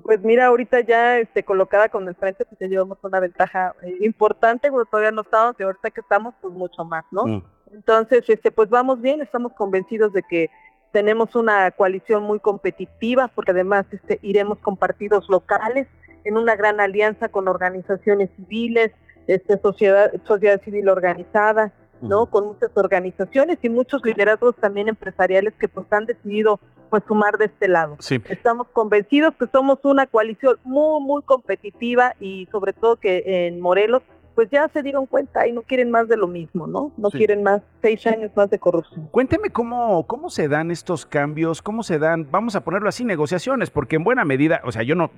[0.03, 3.97] Pues mira, ahorita ya este, colocada con el frente, pues ya llevamos una ventaja eh,
[4.01, 7.27] importante, pero todavía no estamos, y ahorita que estamos, pues mucho más, ¿no?
[7.27, 7.42] Mm.
[7.73, 10.51] Entonces, este, pues vamos bien, estamos convencidos de que
[10.92, 15.88] tenemos una coalición muy competitiva, porque además este, iremos con partidos locales
[16.25, 18.92] en una gran alianza con organizaciones civiles,
[19.26, 22.26] este, sociedad, sociedad civil organizada, ¿no?
[22.26, 26.60] Con muchas organizaciones y muchos liderazgos también empresariales que pues han decidido
[26.90, 27.96] pues sumar de este lado.
[28.00, 28.20] Sí.
[28.28, 34.02] Estamos convencidos que somos una coalición muy, muy competitiva y sobre todo que en Morelos
[34.34, 36.92] pues ya se dieron cuenta y no quieren más de lo mismo, ¿no?
[36.96, 37.18] No Sí.
[37.18, 39.06] quieren más, seis años más de corrupción.
[39.12, 43.70] Cuénteme cómo, cómo se dan estos cambios, cómo se dan, vamos a ponerlo así, negociaciones,
[43.70, 45.10] porque en buena medida, o sea, yo no,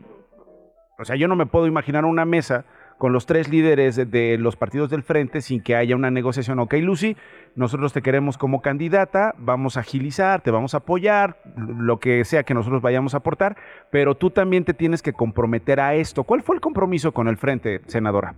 [0.99, 2.65] o sea, yo no me puedo imaginar una mesa
[2.99, 6.59] con los tres líderes de, los partidos del frente sin que haya una negociación.
[6.59, 7.17] Ok, Lucy,
[7.55, 12.43] nosotros te queremos como candidata, vamos a agilizar, te vamos a apoyar, lo que sea
[12.43, 13.57] que nosotros vayamos a aportar,
[13.91, 16.25] pero tú también te tienes que comprometer a esto.
[16.25, 18.35] ¿Cuál fue el compromiso con el frente, senadora?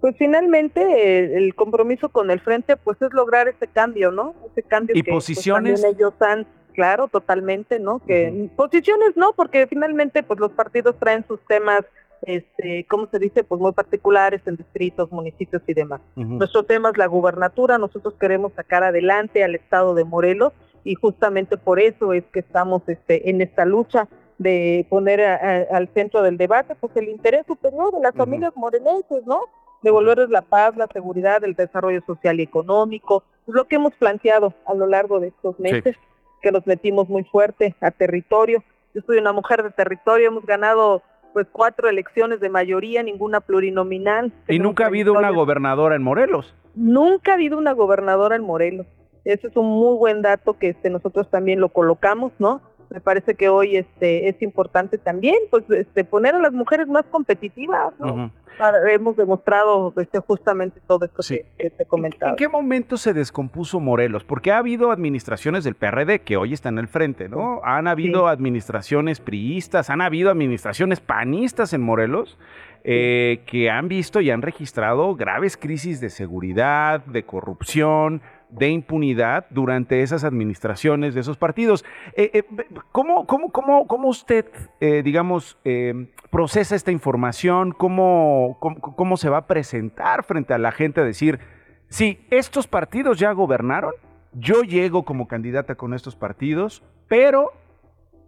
[0.00, 4.34] Pues finalmente eh, el compromiso con el frente pues es lograr ese cambio, ¿no?
[4.50, 5.82] Ese cambio ¿Y que pues, posiciones?
[5.82, 7.98] también ellos han, claro, totalmente, ¿no?
[7.98, 11.84] Que posiciones no, porque finalmente pues los partidos traen sus temas
[12.26, 13.44] este, ¿cómo se dice?
[13.44, 16.00] Pues muy particulares en distritos, municipios y demás.
[16.16, 20.52] Nuestro tema es la gubernatura, nosotros queremos sacar adelante al estado de Morelos
[20.84, 24.08] y justamente por eso es que estamos este, en esta lucha
[24.38, 28.52] de poner a- a- al centro del debate pues el interés superior de las familias
[28.56, 29.40] morelenses, ¿no?
[29.82, 34.52] Devolverles la paz, la seguridad, el desarrollo social y económico, pues, lo que hemos planteado
[34.66, 35.96] a lo largo de estos meses,
[36.42, 38.62] que nos metimos muy fuerte a territorio.
[38.94, 41.02] Yo soy una mujer de territorio, hemos ganado
[41.34, 44.32] pues cuatro elecciones de mayoría, ninguna plurinominal.
[44.48, 46.54] Y nunca ha habido una gobernadora en Morelos.
[46.76, 48.86] Nunca ha habido una gobernadora en Morelos.
[49.24, 52.62] Ese es un muy buen dato que este, nosotros también lo colocamos, ¿no?
[52.90, 57.04] Me parece que hoy este, es importante también pues, este, poner a las mujeres más
[57.06, 58.30] competitivas, ¿no?
[58.58, 62.30] Para- hemos demostrado este, justamente todo esto que, que te comentaba.
[62.30, 64.22] ¿En qué momento se descompuso Morelos?
[64.22, 67.60] Porque ha habido administraciones del PRD que hoy están al frente, ¿no?
[67.64, 72.38] Han habido administraciones priistas, han habido administraciones panistas en Morelos
[72.84, 78.20] eh, que han visto y han registrado graves crisis de seguridad, de corrupción,
[78.54, 81.84] de impunidad durante esas administraciones de esos partidos.
[82.16, 82.44] Eh, eh,
[82.92, 84.46] ¿cómo, cómo, cómo, cómo usted,
[84.80, 87.72] eh, digamos, eh, procesa esta información?
[87.72, 91.40] ¿Cómo, cómo, cómo se va a presentar frente a la gente a decir,
[91.88, 93.92] sí, estos partidos ya gobernaron,
[94.32, 97.52] yo llego como candidata con estos partidos, pero,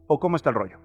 [0.07, 0.79] ¿o cómo está el rollo?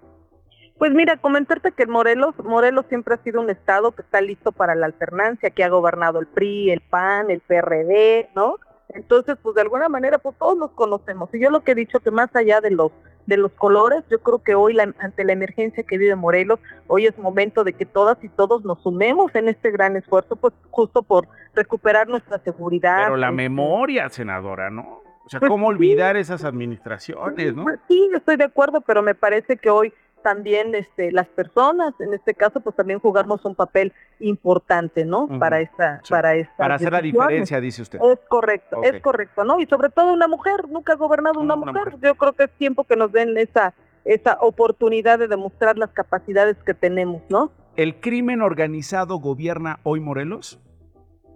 [0.78, 4.74] Pues mira, comentarte que Morelos, Morelos siempre ha sido un estado que está listo para
[4.74, 8.56] la alternancia, que ha gobernado el PRI, el PAN, el PRD, ¿no?
[8.94, 11.30] Entonces, pues de alguna manera, pues todos los conocemos.
[11.34, 12.92] Y yo lo que he dicho que más allá de los
[13.28, 17.18] de los colores, yo creo que hoy ante la emergencia que vive Morelos, hoy es
[17.20, 21.28] momento de que todas y todos nos sumemos en este gran esfuerzo, pues justo por
[21.54, 23.04] recuperar nuestra seguridad.
[23.04, 25.02] Pero la este, memoria, senadora, ¿no?
[25.24, 25.76] O sea, Pues ¿cómo sí.
[25.76, 27.64] olvidar esas administraciones, no?
[27.64, 32.14] Pues sí, estoy de acuerdo, pero me parece que hoy también este, las personas, en
[32.14, 35.28] este caso, pues también jugamos un papel importante, ¿no?
[35.40, 36.10] Para esta, sí.
[36.12, 36.56] para esta.
[36.58, 38.00] Para hacer la diferencia, dice usted.
[38.02, 39.60] Es correcto, es correcto, ¿no?
[39.60, 41.96] Y sobre todo una mujer, nunca ha gobernado una, Una mujer.
[42.02, 43.74] Yo creo que es tiempo que nos den esa,
[44.06, 47.52] esa oportunidad de demostrar las capacidades que tenemos, ¿no?
[47.76, 50.60] ¿El crimen organizado gobierna hoy Morelos?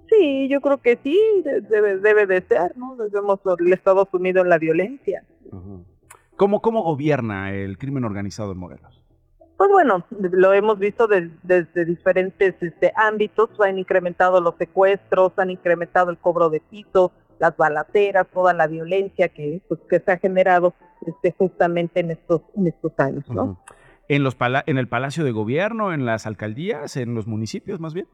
[0.09, 2.95] Sí, yo creo que sí, de- debe, debe de ser, ¿no?
[2.95, 5.23] Vemos el Estado sumido en la violencia.
[6.35, 9.01] ¿Cómo, ¿Cómo gobierna el crimen organizado en Morelos?
[9.57, 15.49] Pues bueno, lo hemos visto de- desde diferentes este, ámbitos, han incrementado los secuestros, han
[15.49, 20.17] incrementado el cobro de piso, las balaceras, toda la violencia que, pues, que se ha
[20.17, 20.73] generado
[21.07, 23.61] este, justamente en estos, en estos años, ¿no?
[24.09, 27.93] ¿En, los pala- ¿En el Palacio de Gobierno, en las alcaldías, en los municipios más
[27.93, 28.07] bien?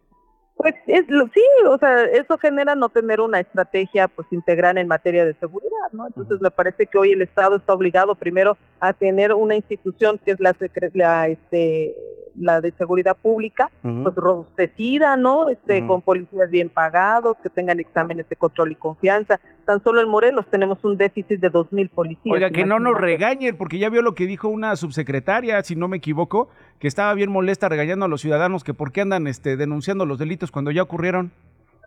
[0.61, 4.87] Pues es lo, sí, o sea, eso genera no tener una estrategia pues integral en
[4.87, 6.05] materia de seguridad, ¿no?
[6.05, 10.31] Entonces me parece que hoy el Estado está obligado primero a tener una institución que
[10.31, 10.55] es la
[10.93, 11.95] la este
[12.35, 15.49] la de seguridad pública, pues robustecida, ¿no?
[15.49, 19.39] Este con policías bien pagados, que tengan exámenes de control y confianza.
[19.65, 22.33] Tan solo en Morelos tenemos un déficit de dos mil policías.
[22.33, 25.87] Oiga, que no nos regañen, porque ya vio lo que dijo una subsecretaria, si no
[25.87, 29.57] me equivoco, que estaba bien molesta regañando a los ciudadanos que por qué andan este,
[29.57, 31.31] denunciando los delitos cuando ya ocurrieron.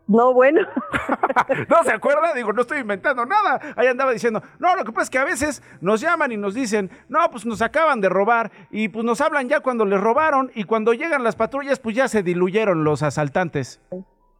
[0.06, 0.60] No, bueno.
[1.68, 2.34] ¿No se acuerda?
[2.34, 3.58] Digo, no estoy inventando nada.
[3.76, 6.54] Ahí andaba diciendo, no, lo que pasa es que a veces nos llaman y nos
[6.54, 10.50] dicen, no, pues nos acaban de robar y pues nos hablan ya cuando les robaron
[10.54, 13.80] y cuando llegan las patrullas pues ya se diluyeron los asaltantes.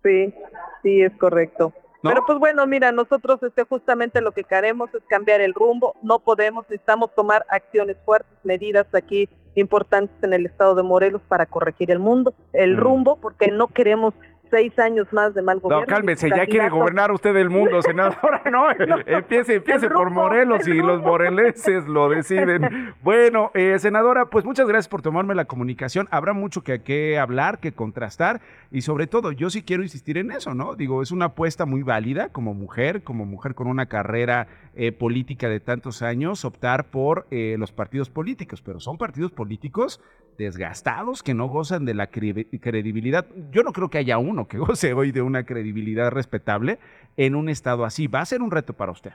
[0.03, 0.35] Sí,
[0.83, 1.73] sí, es correcto.
[2.05, 2.11] ¿No?
[2.11, 6.19] Pero pues bueno, mira, nosotros este, justamente lo que queremos es cambiar el rumbo, no
[6.21, 11.91] podemos, necesitamos tomar acciones fuertes, medidas aquí importantes en el estado de Morelos para corregir
[11.91, 12.81] el mundo, el Mm.
[12.81, 14.13] rumbo, porque no queremos
[14.55, 15.87] seis años más de mal No, gobierno.
[15.87, 18.67] cálmese, ya quiere gobernar usted el mundo, senadora, ¿no?
[19.07, 22.95] Empiece, empiece por Morelos y los morelenses lo deciden.
[23.03, 26.09] Bueno, eh, senadora, pues muchas gracias por tomarme la comunicación.
[26.11, 28.41] Habrá mucho que, que hablar, que contrastar
[28.71, 30.75] y sobre todo yo sí quiero insistir en eso, ¿no?
[30.75, 35.49] Digo, es una apuesta muy válida como mujer, como mujer con una carrera eh, política
[35.49, 40.01] de tantos años, optar por eh, los partidos políticos, pero son partidos políticos
[40.37, 43.27] desgastados que no gozan de la cre- credibilidad.
[43.51, 46.79] Yo no creo que haya uno que goce hoy de una credibilidad respetable
[47.17, 48.07] en un estado así.
[48.07, 49.13] Va a ser un reto para usted.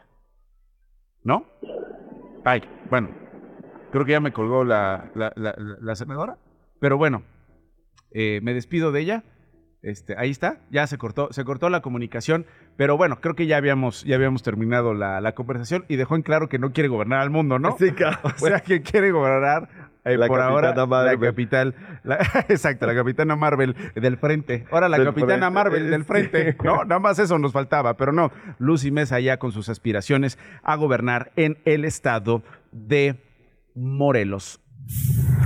[1.24, 1.46] ¿No?
[2.46, 3.10] Ay, bueno,
[3.92, 6.38] creo que ya me colgó la, la- la- la- la senadora.
[6.80, 7.24] Pero bueno,
[8.12, 9.24] eh, me despido de ella.
[9.82, 13.56] Este, ahí está, ya se cortó, se cortó la comunicación, pero bueno, creo que ya
[13.56, 17.22] habíamos, ya habíamos terminado la, la conversación y dejó en claro que no quiere gobernar
[17.22, 17.78] al mundo, ¿no?
[17.78, 18.18] Sí, claro.
[18.24, 19.70] O sea, que quiere gobernar
[20.10, 21.20] eh, La por ahora la Marvel.
[21.20, 22.18] capital, la-
[22.50, 24.66] exacto, la capitana Marvel del frente.
[24.72, 26.08] Ahora la Del capitana frente, Marvel del sí.
[26.08, 26.84] frente, ¿no?
[26.86, 28.32] Nada más eso nos faltaba, pero no.
[28.58, 33.16] Lucy Mesa ya con sus aspiraciones a gobernar en el estado de
[33.76, 34.60] Morelos.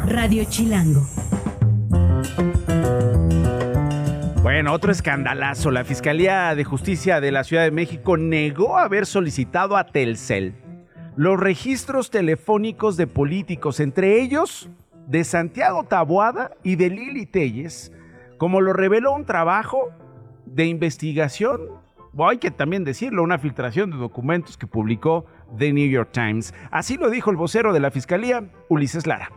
[0.06, 1.02] Radio Chilango.
[4.41, 5.71] Bueno, otro escandalazo.
[5.71, 10.56] La Fiscalía de Justicia de la Ciudad de México negó haber solicitado a Telcel
[11.15, 14.69] los registros telefónicos de políticos, entre ellos
[15.08, 17.91] de Santiago Taboada y de Lili Telles,
[18.38, 19.89] como lo reveló un trabajo
[20.45, 21.62] de investigación,
[22.15, 25.26] o hay que también decirlo, una filtración de documentos que publicó
[25.58, 26.54] The New York Times.
[26.71, 29.32] Así lo dijo el vocero de la Fiscalía, Ulises Lara.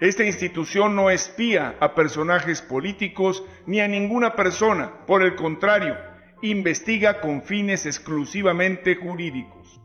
[0.00, 5.06] Esta institución no espía a personajes políticos ni a ninguna persona.
[5.06, 5.96] Por el contrario,
[6.42, 9.80] investiga con fines exclusivamente jurídicos.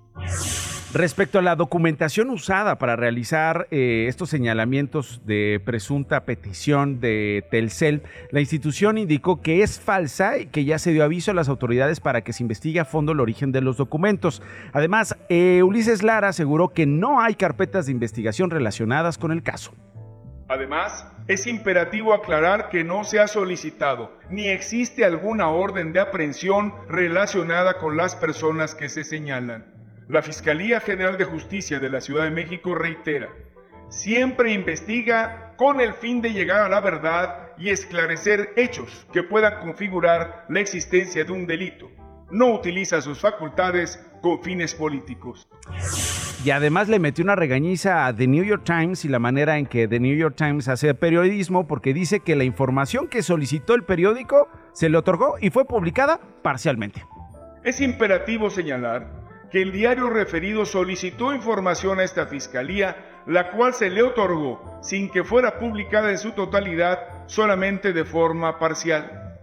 [0.91, 8.01] Respecto a la documentación usada para realizar eh, estos señalamientos de presunta petición de Telcel,
[8.31, 11.99] la institución indicó que es falsa y que ya se dio aviso a las autoridades
[11.99, 14.41] para que se investigue a fondo el origen de los documentos.
[14.73, 19.75] Además, eh, Ulises Lara aseguró que no hay carpetas de investigación relacionadas con el caso.
[20.47, 26.73] Además, es imperativo aclarar que no se ha solicitado ni existe alguna orden de aprehensión
[26.87, 29.78] relacionada con las personas que se señalan.
[30.09, 33.29] La Fiscalía General de Justicia de la Ciudad de México reitera,
[33.89, 39.59] siempre investiga con el fin de llegar a la verdad y esclarecer hechos que puedan
[39.59, 41.91] configurar la existencia de un delito.
[42.31, 45.47] no utiliza sus facultades con fines políticos.
[46.43, 49.67] Y además le metió una regañiza a The New York Times y la manera en
[49.67, 53.83] que The New York Times hace periodismo porque dice que la información que solicitó el
[53.83, 57.03] periódico se le otorgó y fue publicada parcialmente.
[57.63, 59.18] Es imperativo señalar
[59.51, 65.09] que el diario referido solicitó información a esta fiscalía, la cual se le otorgó sin
[65.09, 69.37] que fuera publicada en su totalidad, solamente de forma parcial.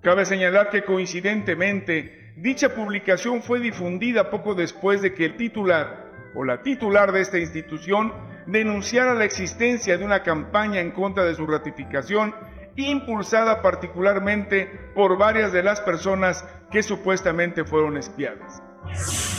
[0.00, 6.44] Cabe señalar que coincidentemente, dicha publicación fue difundida poco después de que el titular o
[6.44, 8.12] la titular de esta institución
[8.46, 12.34] denunciara la existencia de una campaña en contra de su ratificación
[12.74, 18.62] impulsada particularmente por varias de las personas que supuestamente fueron espiadas.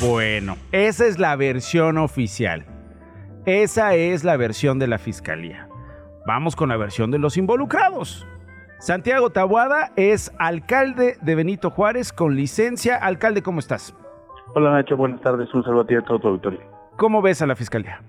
[0.02, 2.66] Bueno, esa es la versión oficial.
[3.46, 5.68] Esa es la versión de la fiscalía.
[6.26, 8.26] Vamos con la versión de los involucrados.
[8.80, 12.98] Santiago Tabuada es alcalde de Benito Juárez con licencia.
[12.98, 13.96] Alcalde, ¿cómo estás?
[14.56, 15.54] Hola Nacho, buenas tardes.
[15.54, 16.60] Un saludo a ti y a todo tu auditorio.
[16.98, 18.02] ¿Cómo ves a la fiscalía?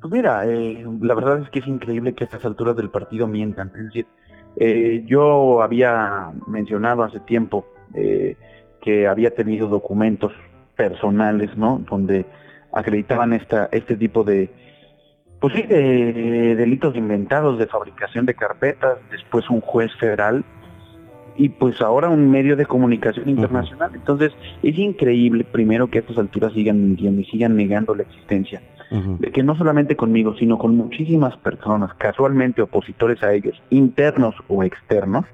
[0.00, 3.26] Pues mira, eh, la verdad es que es increíble que a estas alturas del partido
[3.26, 3.68] mientan.
[3.68, 4.06] Es decir,
[4.56, 8.36] eh, yo había mencionado hace tiempo eh,
[8.82, 10.32] que había tenido documentos
[10.76, 11.82] personales, ¿no?
[11.88, 12.26] Donde
[12.72, 14.50] acreditaban esta, este tipo de,
[15.40, 20.44] pues sí, de delitos inventados de fabricación de carpetas, después un juez federal
[21.36, 23.90] y pues ahora un medio de comunicación internacional.
[23.94, 28.62] Entonces es increíble primero que a estas alturas sigan mintiendo y sigan negando la existencia
[28.90, 34.62] de que no solamente conmigo, sino con muchísimas personas, casualmente opositores a ellos, internos o
[34.62, 35.24] externos,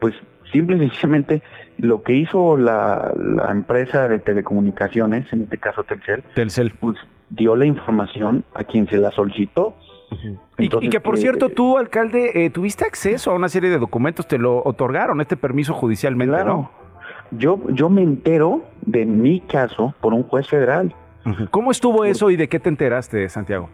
[0.00, 0.14] pues
[0.52, 1.42] simple y sencillamente
[1.78, 6.72] lo que hizo la, la empresa de telecomunicaciones, en este caso Telcel, Telcel.
[6.80, 6.96] pues
[7.30, 9.74] dio la información a quien se la solicitó.
[10.58, 14.28] Y- que por eh, cierto, tú, alcalde, eh, tuviste acceso a una serie de documentos,
[14.28, 16.70] te lo otorgaron este permiso judicialmente, Claro.
[17.30, 20.94] Yo, yo me entero de mi caso por un juez federal.
[21.24, 21.34] ¿no?
[21.50, 23.70] ¿Cómo estuvo eso y de qué te enteraste, Santiago?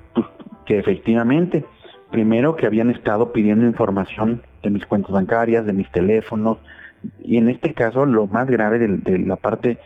[0.65, 1.65] que efectivamente,
[2.13, 6.59] primero que habían estado pidiendo información de mis cuentas bancarias, de mis teléfonos,
[7.23, 9.79] y en este caso lo más grave de, de la parte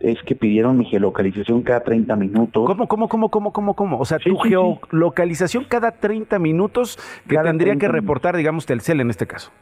[0.00, 2.66] es que pidieron mi geolocalización cada 30 minutos.
[2.66, 3.98] ¿Cómo, cómo, cómo, cómo, cómo, cómo?
[3.98, 6.98] O sea, tu geolocalización cada 30 minutos
[7.28, 9.52] que Cada tendría que 30 reportar, digamos, Telcel en este caso.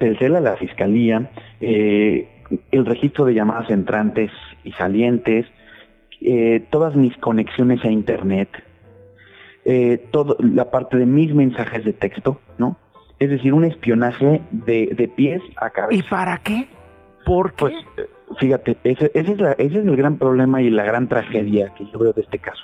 [0.00, 1.30] Telcel a la fiscalía,
[1.60, 2.28] eh,
[2.72, 4.30] el registro de llamadas entrantes
[4.64, 5.46] y salientes,
[6.20, 8.48] eh, todas mis conexiones a internet,
[9.64, 12.76] eh, todo, la parte de mis mensajes de texto, ¿no?
[13.18, 15.98] Es decir, un espionaje de, de pies a cabeza.
[15.98, 16.66] ¿Y para qué?
[17.24, 17.56] ¿Por qué?
[17.58, 18.06] Pues eh,
[18.38, 21.86] fíjate, ese, ese es la- ese es el gran problema y la gran tragedia que
[21.86, 22.62] yo veo de este caso.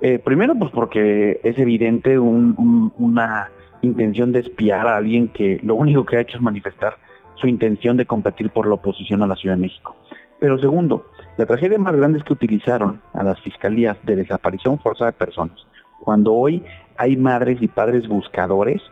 [0.00, 3.50] Eh, primero, pues porque es evidente un- un- una
[3.82, 6.96] intención de espiar a alguien que lo único que ha hecho es manifestar
[7.36, 9.94] su intención de competir por la oposición a la Ciudad de México.
[10.40, 11.06] Pero segundo,
[11.38, 15.66] la tragedia más grande es que utilizaron a las fiscalías de desaparición forzada de personas,
[16.00, 16.62] cuando hoy
[16.98, 18.82] hay madres y padres buscadores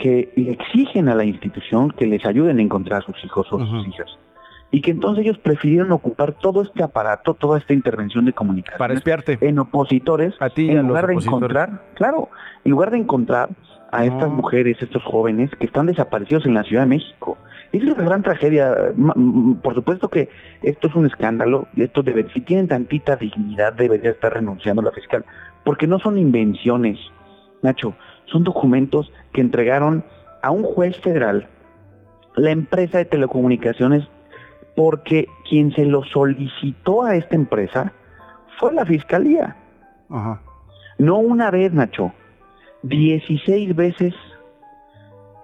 [0.00, 3.58] que le exigen a la institución que les ayuden a encontrar a sus hijos o
[3.64, 4.08] sus hijas.
[4.72, 8.94] Y que entonces ellos prefirieron ocupar todo este aparato, toda esta intervención de comunicación Para
[8.94, 9.36] espiarte.
[9.40, 12.28] en opositores, A ti y en a los lugar de encontrar, claro,
[12.64, 13.48] en lugar de encontrar
[13.92, 17.36] a estas mujeres, estos jóvenes que están desaparecidos en la Ciudad de México.
[17.72, 18.72] Es la gran tragedia.
[18.96, 20.28] Ma- m- Por supuesto que
[20.62, 21.66] esto es un escándalo.
[21.76, 25.24] Esto debe, si tienen tantita dignidad, debería estar renunciando la fiscal.
[25.64, 26.98] Porque no son invenciones,
[27.62, 27.94] Nacho.
[28.30, 30.04] Son documentos que entregaron
[30.42, 31.48] a un juez federal
[32.36, 34.08] la empresa de telecomunicaciones
[34.76, 37.92] porque quien se lo solicitó a esta empresa
[38.58, 39.56] fue la fiscalía.
[40.08, 40.40] Ajá.
[40.98, 42.12] No una vez, Nacho.
[42.82, 44.14] 16 veces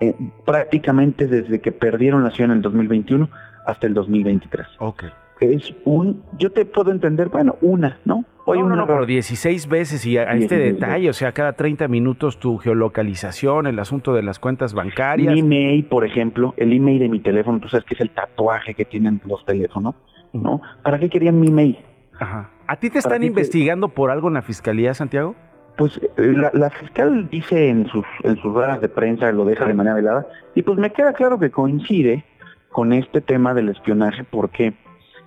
[0.01, 0.14] eh,
[0.45, 3.28] prácticamente desde que perdieron la ciudad en el 2021
[3.66, 4.66] hasta el 2023.
[4.78, 5.05] Ok.
[5.41, 8.24] Es un, yo te puedo entender, bueno, una, ¿no?
[8.47, 11.32] Hoy no, un no, pero 16 veces y a, a este 16 detalle, o sea,
[11.32, 15.34] cada 30 minutos tu geolocalización, el asunto de las cuentas bancarias.
[15.34, 18.74] Mi email, por ejemplo, el email de mi teléfono, tú sabes que es el tatuaje
[18.74, 19.95] que tienen los teléfonos,
[20.32, 20.62] ¿no?
[20.82, 21.78] ¿Para qué querían mi email?
[22.18, 22.51] Ajá.
[22.66, 25.34] ¿A ti te ¿Para están te- investigando por algo en la fiscalía, Santiago?
[25.76, 29.66] Pues eh, la, la fiscal dice en sus, en sus ruedas de prensa, lo deja
[29.66, 32.24] de manera velada, y pues me queda claro que coincide
[32.70, 34.72] con este tema del espionaje, ¿por qué?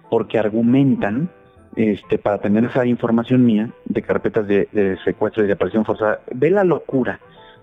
[0.10, 1.30] Porque argumentan,
[1.76, 6.20] este, para tener esa información mía de carpetas de, de secuestro y de aparición forzada,
[6.34, 7.20] ve la locura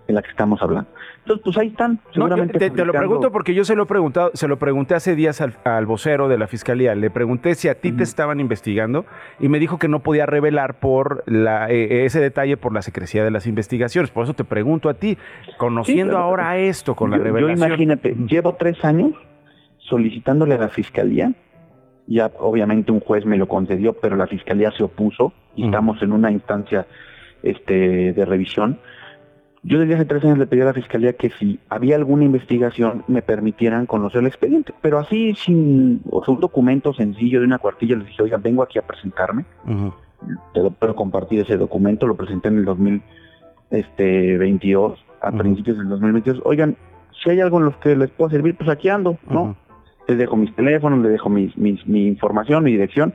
[0.07, 0.89] de la que estamos hablando.
[1.23, 3.87] Entonces, pues ahí están, No, seguramente te, te lo pregunto porque yo se lo he
[3.87, 6.95] preguntado, se lo pregunté hace días al, al vocero de la fiscalía.
[6.95, 9.05] Le pregunté si a ti te estaban investigando
[9.41, 13.25] y me dijo que no podía revelar por la, eh, ese detalle por la secrecía
[13.25, 14.13] de las investigaciones.
[14.13, 15.19] Por eso te pregunto a ti,
[15.59, 17.67] conociendo ahora esto con la yo, yo revelación.
[17.67, 19.15] imagínate, llevo tres años
[19.79, 21.33] solicitándole a la fiscalía
[22.07, 26.13] Ya obviamente un juez me lo concedió, pero la fiscalía se opuso y estamos en
[26.13, 26.87] una instancia
[27.43, 28.79] este, de revisión.
[29.63, 33.03] Yo desde hace tres años le pedí a la fiscalía que si había alguna investigación
[33.09, 37.59] me permitieran conocer el expediente, pero así sin o sea, un documento sencillo de una
[37.59, 39.45] cuartilla les dije, oigan, vengo aquí a presentarme,
[40.55, 46.43] te lo puedo compartir ese documento, lo presenté en el 2022, a principios del 2022,
[46.45, 46.77] oigan,
[47.21, 49.57] si hay algo en los que les puedo servir, pues aquí ando, ¿no?
[50.09, 53.15] Les dejo mis teléfonos, les dejo mis, mis, mi información, mi dirección,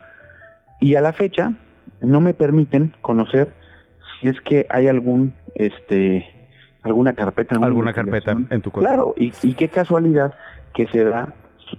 [0.80, 1.54] y a la fecha
[2.02, 3.54] no me permiten conocer
[4.20, 6.26] si es que hay algún, este,
[6.84, 7.56] alguna carpeta.
[7.56, 8.90] Alguna carpeta en tu cuenta.
[8.90, 10.34] Claro, y, y qué casualidad
[10.74, 11.34] que se da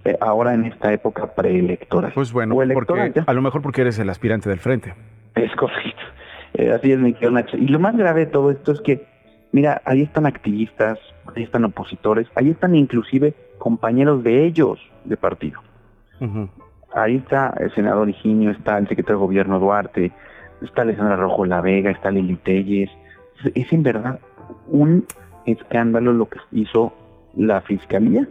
[0.05, 2.13] eh, ahora en esta época preelectoral.
[2.15, 4.95] Pues bueno, porque, a lo mejor porque eres el aspirante del frente.
[5.35, 6.03] Es correcto.
[6.55, 7.57] Eh, así es, mi querido Nacho.
[7.57, 9.07] Y lo más grave de todo esto es que,
[9.53, 10.99] mira, ahí están activistas,
[11.35, 15.61] ahí están opositores, ahí están inclusive compañeros de ellos de partido.
[16.95, 20.13] Ahí está el senador Higinio, está el secretario de gobierno Duarte,
[20.61, 22.91] está Alessandra Rojo La Vega, está Lili Telles.
[23.45, 24.21] Es, es en verdad
[24.69, 25.07] un
[25.47, 26.93] escándalo lo que hizo
[27.35, 28.29] la fiscalía,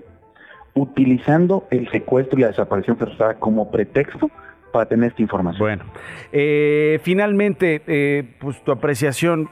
[0.74, 4.30] utilizando el secuestro y la desaparición forzada como pretexto
[4.72, 5.60] para tener esta información.
[5.60, 5.84] Bueno,
[6.32, 9.50] eh, finalmente, eh, pues tu apreciación,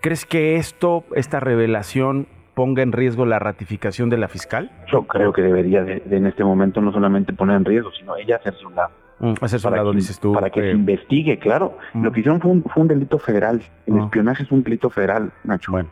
[0.00, 4.70] ¿crees que esto, esta revelación, ponga en riesgo la ratificación de la fiscal?
[4.90, 8.16] Yo creo que debería de, de en este momento no solamente poner en riesgo, sino
[8.16, 8.90] ella hacerse un lado.
[9.22, 10.32] Mm, hacerse un lado, que, dices tú.
[10.32, 11.78] Para que eh, se investigue, claro.
[11.94, 13.62] Lo que hicieron fue un, fue un delito federal.
[13.86, 15.70] El espionaje es un delito federal, Nacho.
[15.70, 15.88] Bueno.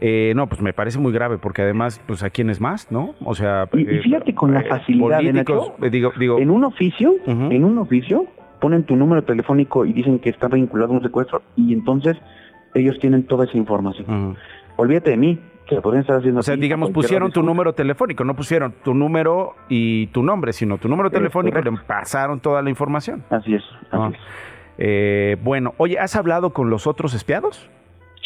[0.00, 3.14] Eh, no, pues me parece muy grave porque además, pues a quién es más, ¿no?
[3.24, 6.62] O sea, Y, y eh, fíjate con la facilidad de Nacho, digo, digo, en un
[6.64, 8.26] oficio, en un oficio,
[8.60, 12.16] ponen tu número telefónico y dicen que está vinculado a un secuestro y entonces
[12.74, 14.36] ellos tienen toda esa información.
[14.76, 18.24] Olvídate de mí, que lo podrían estar haciendo o sea, digamos, pusieron tu número telefónico,
[18.24, 22.62] no pusieron tu número y tu nombre, sino tu número Es telefónico le pasaron toda
[22.62, 23.22] la información.
[23.30, 24.10] Así es, así Ah.
[24.78, 27.68] Eh, bueno, oye, ¿has hablado con los otros espiados?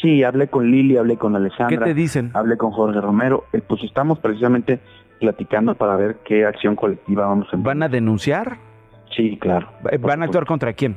[0.00, 1.68] Sí, hablé con Lili, hablé con Alessandra.
[1.68, 2.30] ¿Qué te dicen?
[2.34, 3.44] Hablé con Jorge Romero.
[3.52, 4.80] Eh, pues estamos precisamente
[5.18, 8.58] platicando para ver qué acción colectiva vamos a ¿Van a denunciar?
[9.16, 9.68] Sí, claro.
[9.90, 10.96] Eh, ¿Van a actuar contra quién?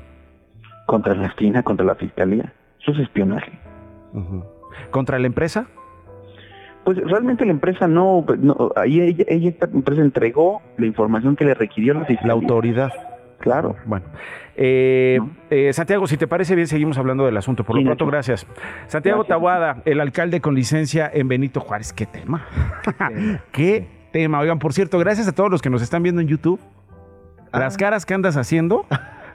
[0.86, 2.54] Contra la esquina, contra la fiscalía.
[2.82, 3.52] Eso es espionaje.
[4.92, 5.68] ¿Contra la empresa?
[6.86, 11.44] Pues realmente la empresa no, no ahí ella, ella, esta empresa entregó la información que
[11.44, 12.08] le requirió la.
[12.24, 12.92] La autoridad.
[13.40, 13.76] Claro.
[13.86, 14.06] Bueno.
[14.56, 15.20] Eh,
[15.50, 17.64] eh, Santiago, si te parece bien, seguimos hablando del asunto.
[17.64, 18.48] Por lo pronto, gracias.
[18.88, 19.36] Santiago Gracias.
[19.36, 21.92] Tabuada, el alcalde con licencia en Benito Juárez.
[21.92, 22.46] ¿Qué tema?
[23.52, 24.40] ¿Qué tema?
[24.40, 26.60] Oigan, por cierto, gracias a todos los que nos están viendo en YouTube.
[27.52, 27.60] Ah.
[27.60, 28.86] Las caras que andas haciendo,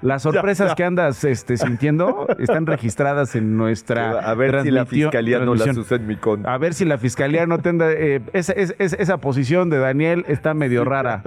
[0.02, 4.18] las sorpresas que andas este, sintiendo, están registradas en nuestra.
[4.20, 6.54] A ver si la fiscalía no las usa en mi contra.
[6.54, 7.90] A ver si la fiscalía no tenda.
[7.92, 11.22] eh, esa, es- es- esa posición de Daniel está medio rara.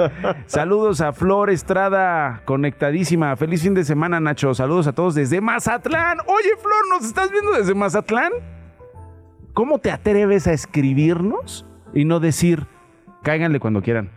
[0.47, 3.35] Saludos a Flor Estrada, conectadísima.
[3.35, 4.53] Feliz fin de semana, Nacho.
[4.53, 6.17] Saludos a todos desde Mazatlán.
[6.25, 8.31] Oye, Flor, ¿nos estás viendo desde Mazatlán?
[9.53, 12.65] ¿Cómo te atreves a escribirnos y no decir,
[13.21, 14.09] cáiganle cuando quieran?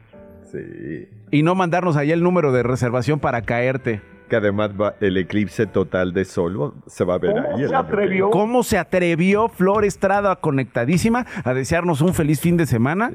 [0.50, 1.08] Sí.
[1.30, 4.00] Y no mandarnos allá el número de reservación para caerte.
[4.28, 7.64] Que además va el eclipse total de sol se va a ver ahí.
[7.64, 8.30] año que viene.
[8.30, 13.12] ¿Cómo se atrevió Flor Estrada, conectadísima, a desearnos un feliz fin de semana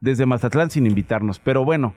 [0.00, 1.38] desde Mazatlán sin invitarnos?
[1.38, 1.94] Pero bueno,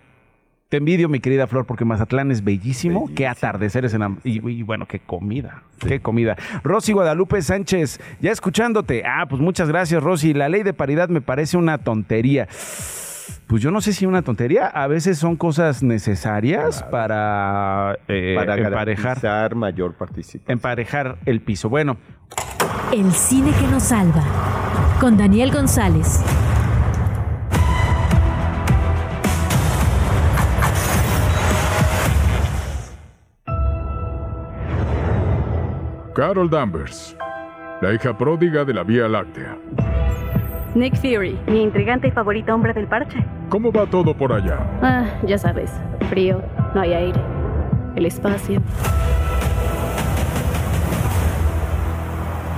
[0.69, 3.09] te envidio, mi querida Flor, porque Mazatlán es bellísimo.
[3.15, 5.63] Qué atardeceres en y bueno, qué comida.
[5.79, 6.35] Qué comida.
[6.63, 9.03] Rosy Guadalupe Sánchez, ya escuchándote.
[9.05, 10.33] Ah, pues muchas gracias, Rosy.
[10.33, 12.47] La ley de paridad me parece una tontería.
[13.47, 14.67] Pues yo no sé si una tontería.
[14.67, 20.51] A veces son cosas necesarias para, eh, Para emparejar, mayor participación.
[20.51, 21.69] emparejar el piso.
[21.69, 21.97] Bueno,
[22.91, 24.24] El cine que nos salva.
[24.99, 26.24] Con Daniel González.
[36.15, 37.15] Carol Danvers,
[37.82, 39.57] la hija pródiga de la Vía Láctea.
[40.76, 43.24] Nick Fury, mi intrigante y favorito hombre del parche.
[43.49, 44.57] ¿Cómo va todo por allá?
[44.82, 45.71] Ah, ya sabes,
[46.09, 46.41] frío,
[46.74, 47.21] no hay aire,
[47.95, 48.59] el espacio.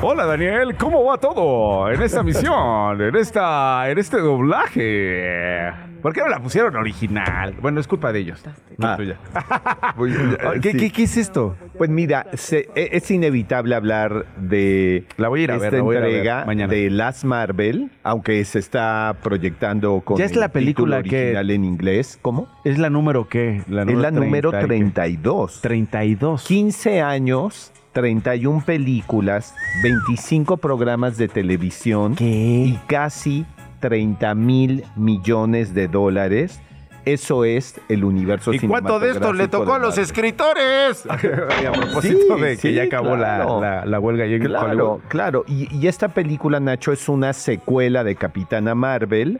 [0.01, 5.73] Hola Daniel, ¿cómo va todo en esta misión, en esta, en este doblaje?
[6.05, 7.55] ¿Por qué no la pusieron original?
[7.59, 8.39] Bueno, es culpa de ellos.
[8.77, 8.95] no Ah.
[8.95, 9.17] tuya.
[10.61, 10.77] ¿Qué, sí.
[10.77, 11.55] qué- qué es esto?
[11.79, 15.73] Pues mira, se- e- es inevitable hablar de La voy a ir a esta ver,
[15.79, 16.15] la voy a ir a ver
[16.51, 21.09] entrega de Last Marvel, aunque se está proyectando con Ya es el la película título
[21.09, 22.19] que- original en inglés.
[22.21, 22.49] ¿Cómo?
[22.63, 23.57] ¿Es la número qué?
[23.57, 25.21] es la número 30 y qué.
[25.23, 25.61] 32.
[25.61, 26.43] 32.
[26.45, 33.43] 15 años, 31 películas, 25 programas de televisión y casi
[33.89, 36.59] 30 mil millones de dólares
[37.05, 41.05] Eso es el universo ¿Y cuánto de esto le tocó a los escritores?
[41.09, 43.61] a propósito Sí, de que sí, ya acabó la- claro.
[43.61, 44.25] la, la huelga.
[44.25, 45.43] en Claro, claro.
[45.47, 49.39] Y, y esta película, Nacho, es una secuela de Capitana Marvel,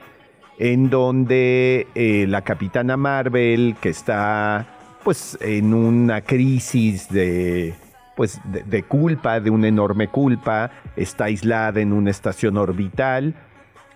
[0.59, 4.67] en donde eh, la Capitana Marvel, que está
[5.03, 7.73] pues en una crisis de
[8.15, 13.33] pues de, de culpa, de una enorme culpa, está aislada en una estación orbital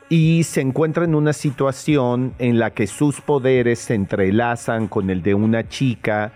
[0.10, 5.22] y se encuentra en una situación en la que sus poderes se entrelazan con el
[5.22, 6.32] de una chica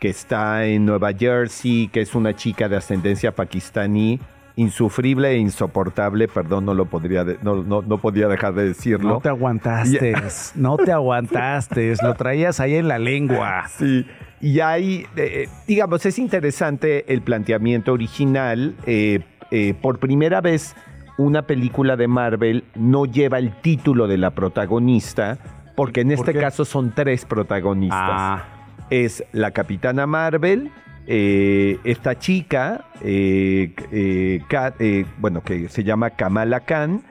[0.00, 4.20] que está en Nueva Jersey, que es una chica de ascendencia pakistaní,
[4.56, 9.08] insufrible e insoportable, perdón, no lo podría, de- no, no, no podía dejar de decirlo.
[9.14, 10.12] No te aguantaste,
[10.54, 13.64] no te aguantaste, lo traías ahí en la lengua.
[13.68, 14.06] Sí.
[14.42, 18.74] Y hay, eh, digamos, es interesante el planteamiento original.
[18.86, 19.20] eh,
[19.50, 20.74] eh, por primera vez,
[21.16, 25.38] una película de Marvel no lleva el título de la protagonista,
[25.76, 28.00] porque en este caso son tres protagonistas.
[28.00, 28.44] Ah.
[28.90, 30.70] Es la Capitana Marvel,
[31.06, 37.02] eh, esta chica, eh, eh, bueno, que se llama Kamala Khan,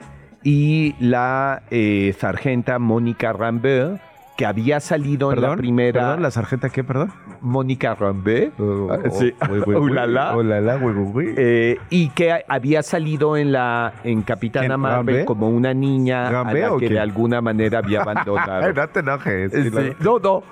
[0.44, 1.64] y la
[2.18, 4.00] sargenta Mónica Rambeau,
[4.38, 6.02] que había salido en la primera.
[6.02, 6.22] ¿Perdón?
[6.24, 7.12] ¿La sargenta qué, perdón?
[7.42, 7.96] Mónica
[9.12, 9.34] sí.
[9.68, 10.36] Ulala.
[10.36, 10.80] Ulala.
[11.38, 14.78] Eh, y que había salido en la en Capitana.
[14.78, 18.74] Marvel como una niña a ¿Rambe la que de alguna manera había abandonado.
[18.74, 19.54] no te enojes.
[19.54, 20.44] Eh, sí, no, no.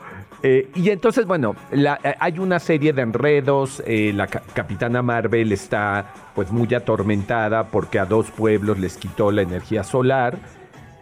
[0.44, 3.82] Eh, y entonces, bueno, la- eh, hay una serie de enredos.
[3.86, 9.32] eh, la ca- Capitana Marvel está pues muy atormentada porque a dos pueblos les quitó
[9.32, 10.38] la energía solar.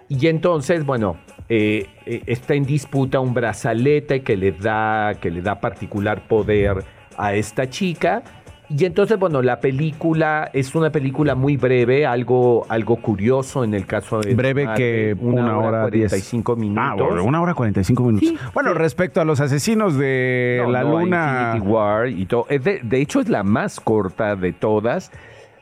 [0.10, 1.18] Y entonces, bueno,
[1.50, 6.84] eh, eh, está en disputa un brazalete que le da, que le da particular poder
[7.18, 8.22] a esta chica.
[8.70, 13.88] Y entonces, bueno, la película es una película muy breve, algo, algo curioso en el
[13.88, 14.36] caso de...
[14.36, 16.12] Breve que una, hora, diez.
[16.12, 16.84] 45 minutos.
[16.86, 18.30] Ah, bueno, una hora 45 minutos.
[18.54, 21.54] bueno, respecto a los asesinos de No, la no, luna.
[21.56, 22.46] Infinity War y todo.
[22.48, 25.12] De, de hecho, es la más corta de todas.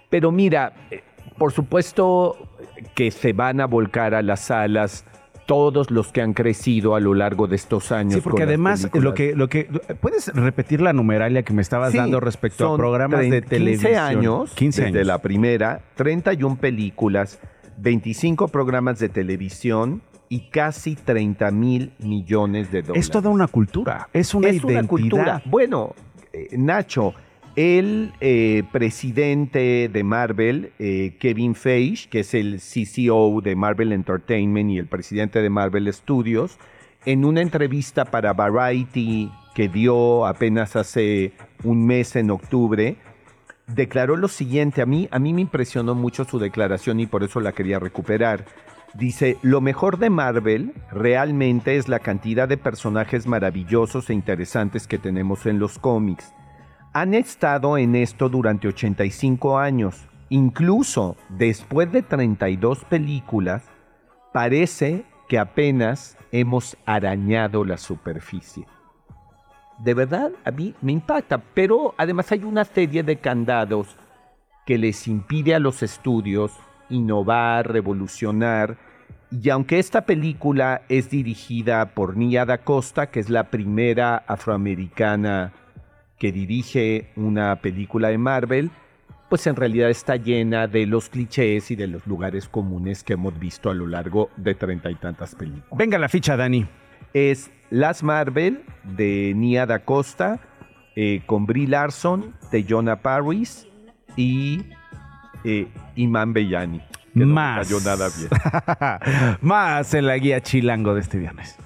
[0.10, 1.02] Pero mira, eh,
[1.38, 2.36] por supuesto
[2.94, 5.06] que se van a volcar a las salas
[5.48, 8.16] todos los que han crecido a lo largo de estos años.
[8.16, 9.14] Sí, porque además lo películas.
[9.16, 13.22] que, lo que puedes repetir la numeralia que me estabas Sí, dando respecto a programas
[13.22, 13.92] de 30 televisión.
[13.94, 15.08] 15 años, 15 desde años.
[15.08, 17.40] la primera, 31 películas,
[17.78, 23.06] 25 programas de televisión y casi 30 mil millones de dólares.
[23.06, 24.80] Es toda una cultura, es una es identidad.
[24.82, 25.42] una cultura.
[25.46, 25.96] Bueno,
[26.34, 27.14] eh, Nacho,
[27.58, 34.70] el eh, presidente de Marvel, eh, Kevin Feige, que es el CCO de Marvel Entertainment
[34.70, 36.60] y el presidente de Marvel Studios,
[37.04, 41.34] en una entrevista para Variety que dio apenas hace
[41.64, 42.96] un mes en octubre,
[43.66, 44.84] declaró lo siguiente.
[44.84, 48.46] A mí, a mí me impresionó mucho su declaración y por eso la quería recuperar.
[48.94, 55.00] Dice, lo mejor de Marvel realmente es la cantidad de personajes maravillosos e interesantes que
[55.00, 56.36] tenemos en los cómics.
[56.98, 60.08] Han estado en esto durante 85 años.
[60.30, 63.62] Incluso después de 32 películas,
[64.34, 68.66] parece que apenas hemos arañado la superficie.
[69.78, 73.96] De verdad, a mí me impacta, pero además hay una serie de candados
[74.66, 76.52] que les impide a los estudios
[76.90, 78.76] innovar, revolucionar.
[79.30, 85.54] Y aunque esta película es dirigida por Nia Da Costa, que es la primera afroamericana
[86.18, 88.72] que dirige una película de Marvel,
[89.30, 93.38] pues en realidad está llena de los clichés y de los lugares comunes que hemos
[93.38, 95.78] visto a lo largo de treinta y tantas películas.
[95.78, 96.66] Venga la ficha, Dani.
[97.14, 100.40] Es Las Marvel de Nia Da Costa,
[100.96, 103.68] eh, con Brie Larson, de Jonah Paris
[104.16, 104.64] y
[105.44, 106.82] eh, Iman Bellani.
[107.14, 107.70] Que Más.
[107.70, 109.38] no me cayó nada bien.
[109.42, 111.58] Más en la guía chilango de este viernes.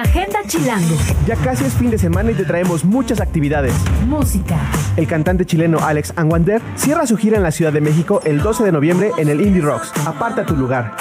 [0.00, 0.96] Agenda Chilango.
[1.26, 3.74] Ya casi es fin de semana y te traemos muchas actividades.
[4.06, 4.56] Música.
[4.96, 8.64] El cantante chileno Alex Anwander cierra su gira en la Ciudad de México el 12
[8.64, 9.92] de noviembre en el Indie Rocks.
[10.06, 10.96] Aparta tu lugar.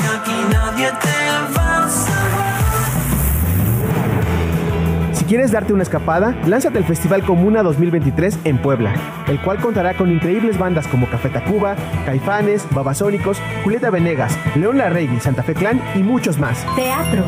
[5.13, 8.93] Si quieres darte una escapada, lánzate al Festival Comuna 2023 en Puebla,
[9.27, 15.21] el cual contará con increíbles bandas como Café Tacuba, Caifanes, Babasónicos, Julieta Venegas, León Larregui,
[15.21, 16.65] Santa Fe Clan y muchos más.
[16.75, 17.23] Teatro.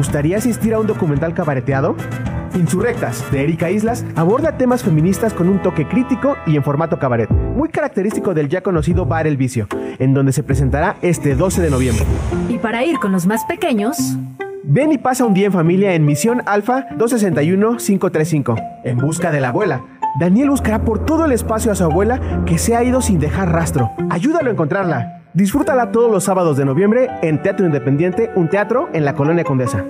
[0.00, 1.94] ¿Te gustaría asistir a un documental cabareteado?
[2.54, 7.28] Insurrectas, de Erika Islas, aborda temas feministas con un toque crítico y en formato cabaret,
[7.28, 11.68] muy característico del ya conocido Bar El Vicio, en donde se presentará este 12 de
[11.68, 12.06] noviembre.
[12.48, 14.16] Y para ir con los más pequeños,
[14.64, 19.50] Ven y pasa un día en familia en Misión Alfa 261-535, en busca de la
[19.50, 19.84] abuela.
[20.18, 23.52] Daniel buscará por todo el espacio a su abuela que se ha ido sin dejar
[23.52, 23.90] rastro.
[24.08, 25.19] Ayúdalo a encontrarla.
[25.32, 29.84] Disfrútala todos los sábados de noviembre en Teatro Independiente, un teatro en la Colonia Condesa.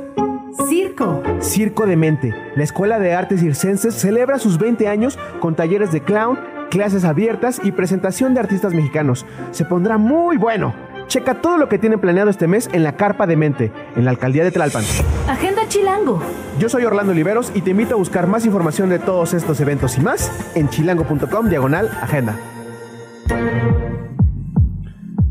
[0.68, 1.22] Circo.
[1.40, 2.34] Circo de Mente.
[2.56, 6.38] La Escuela de Artes Circenses celebra sus 20 años con talleres de clown,
[6.68, 9.24] clases abiertas y presentación de artistas mexicanos.
[9.50, 10.74] Se pondrá muy bueno.
[11.06, 14.10] Checa todo lo que tienen planeado este mes en la Carpa de Mente, en la
[14.10, 14.84] alcaldía de Tlalpan.
[15.26, 16.22] Agenda Chilango.
[16.58, 19.96] Yo soy Orlando Oliveros y te invito a buscar más información de todos estos eventos
[19.96, 22.36] y más en chilango.com diagonal agenda.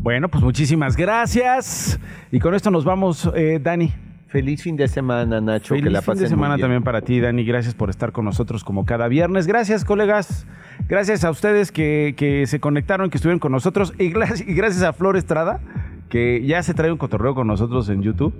[0.02, 2.00] Bueno, pues muchísimas gracias.
[2.32, 3.92] Y con esto nos vamos, eh, Dani.
[4.28, 5.74] Feliz fin de semana, Nacho.
[5.74, 7.44] Feliz que la fin de semana también para ti, Dani.
[7.44, 9.46] Gracias por estar con nosotros como cada viernes.
[9.46, 10.46] Gracias, colegas.
[10.88, 13.92] Gracias a ustedes que, que se conectaron, que estuvieron con nosotros.
[13.98, 15.60] Y gracias a Flor Estrada,
[16.08, 18.32] que ya se trae un cotorreo con nosotros en YouTube.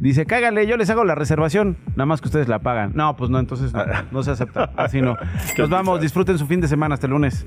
[0.00, 2.92] Dice, cágale, yo les hago la reservación, nada más que ustedes la pagan.
[2.94, 4.70] No, pues no, entonces no, no se acepta.
[4.76, 5.16] Así no.
[5.56, 7.46] Nos vamos, disfruten su fin de semana hasta el lunes.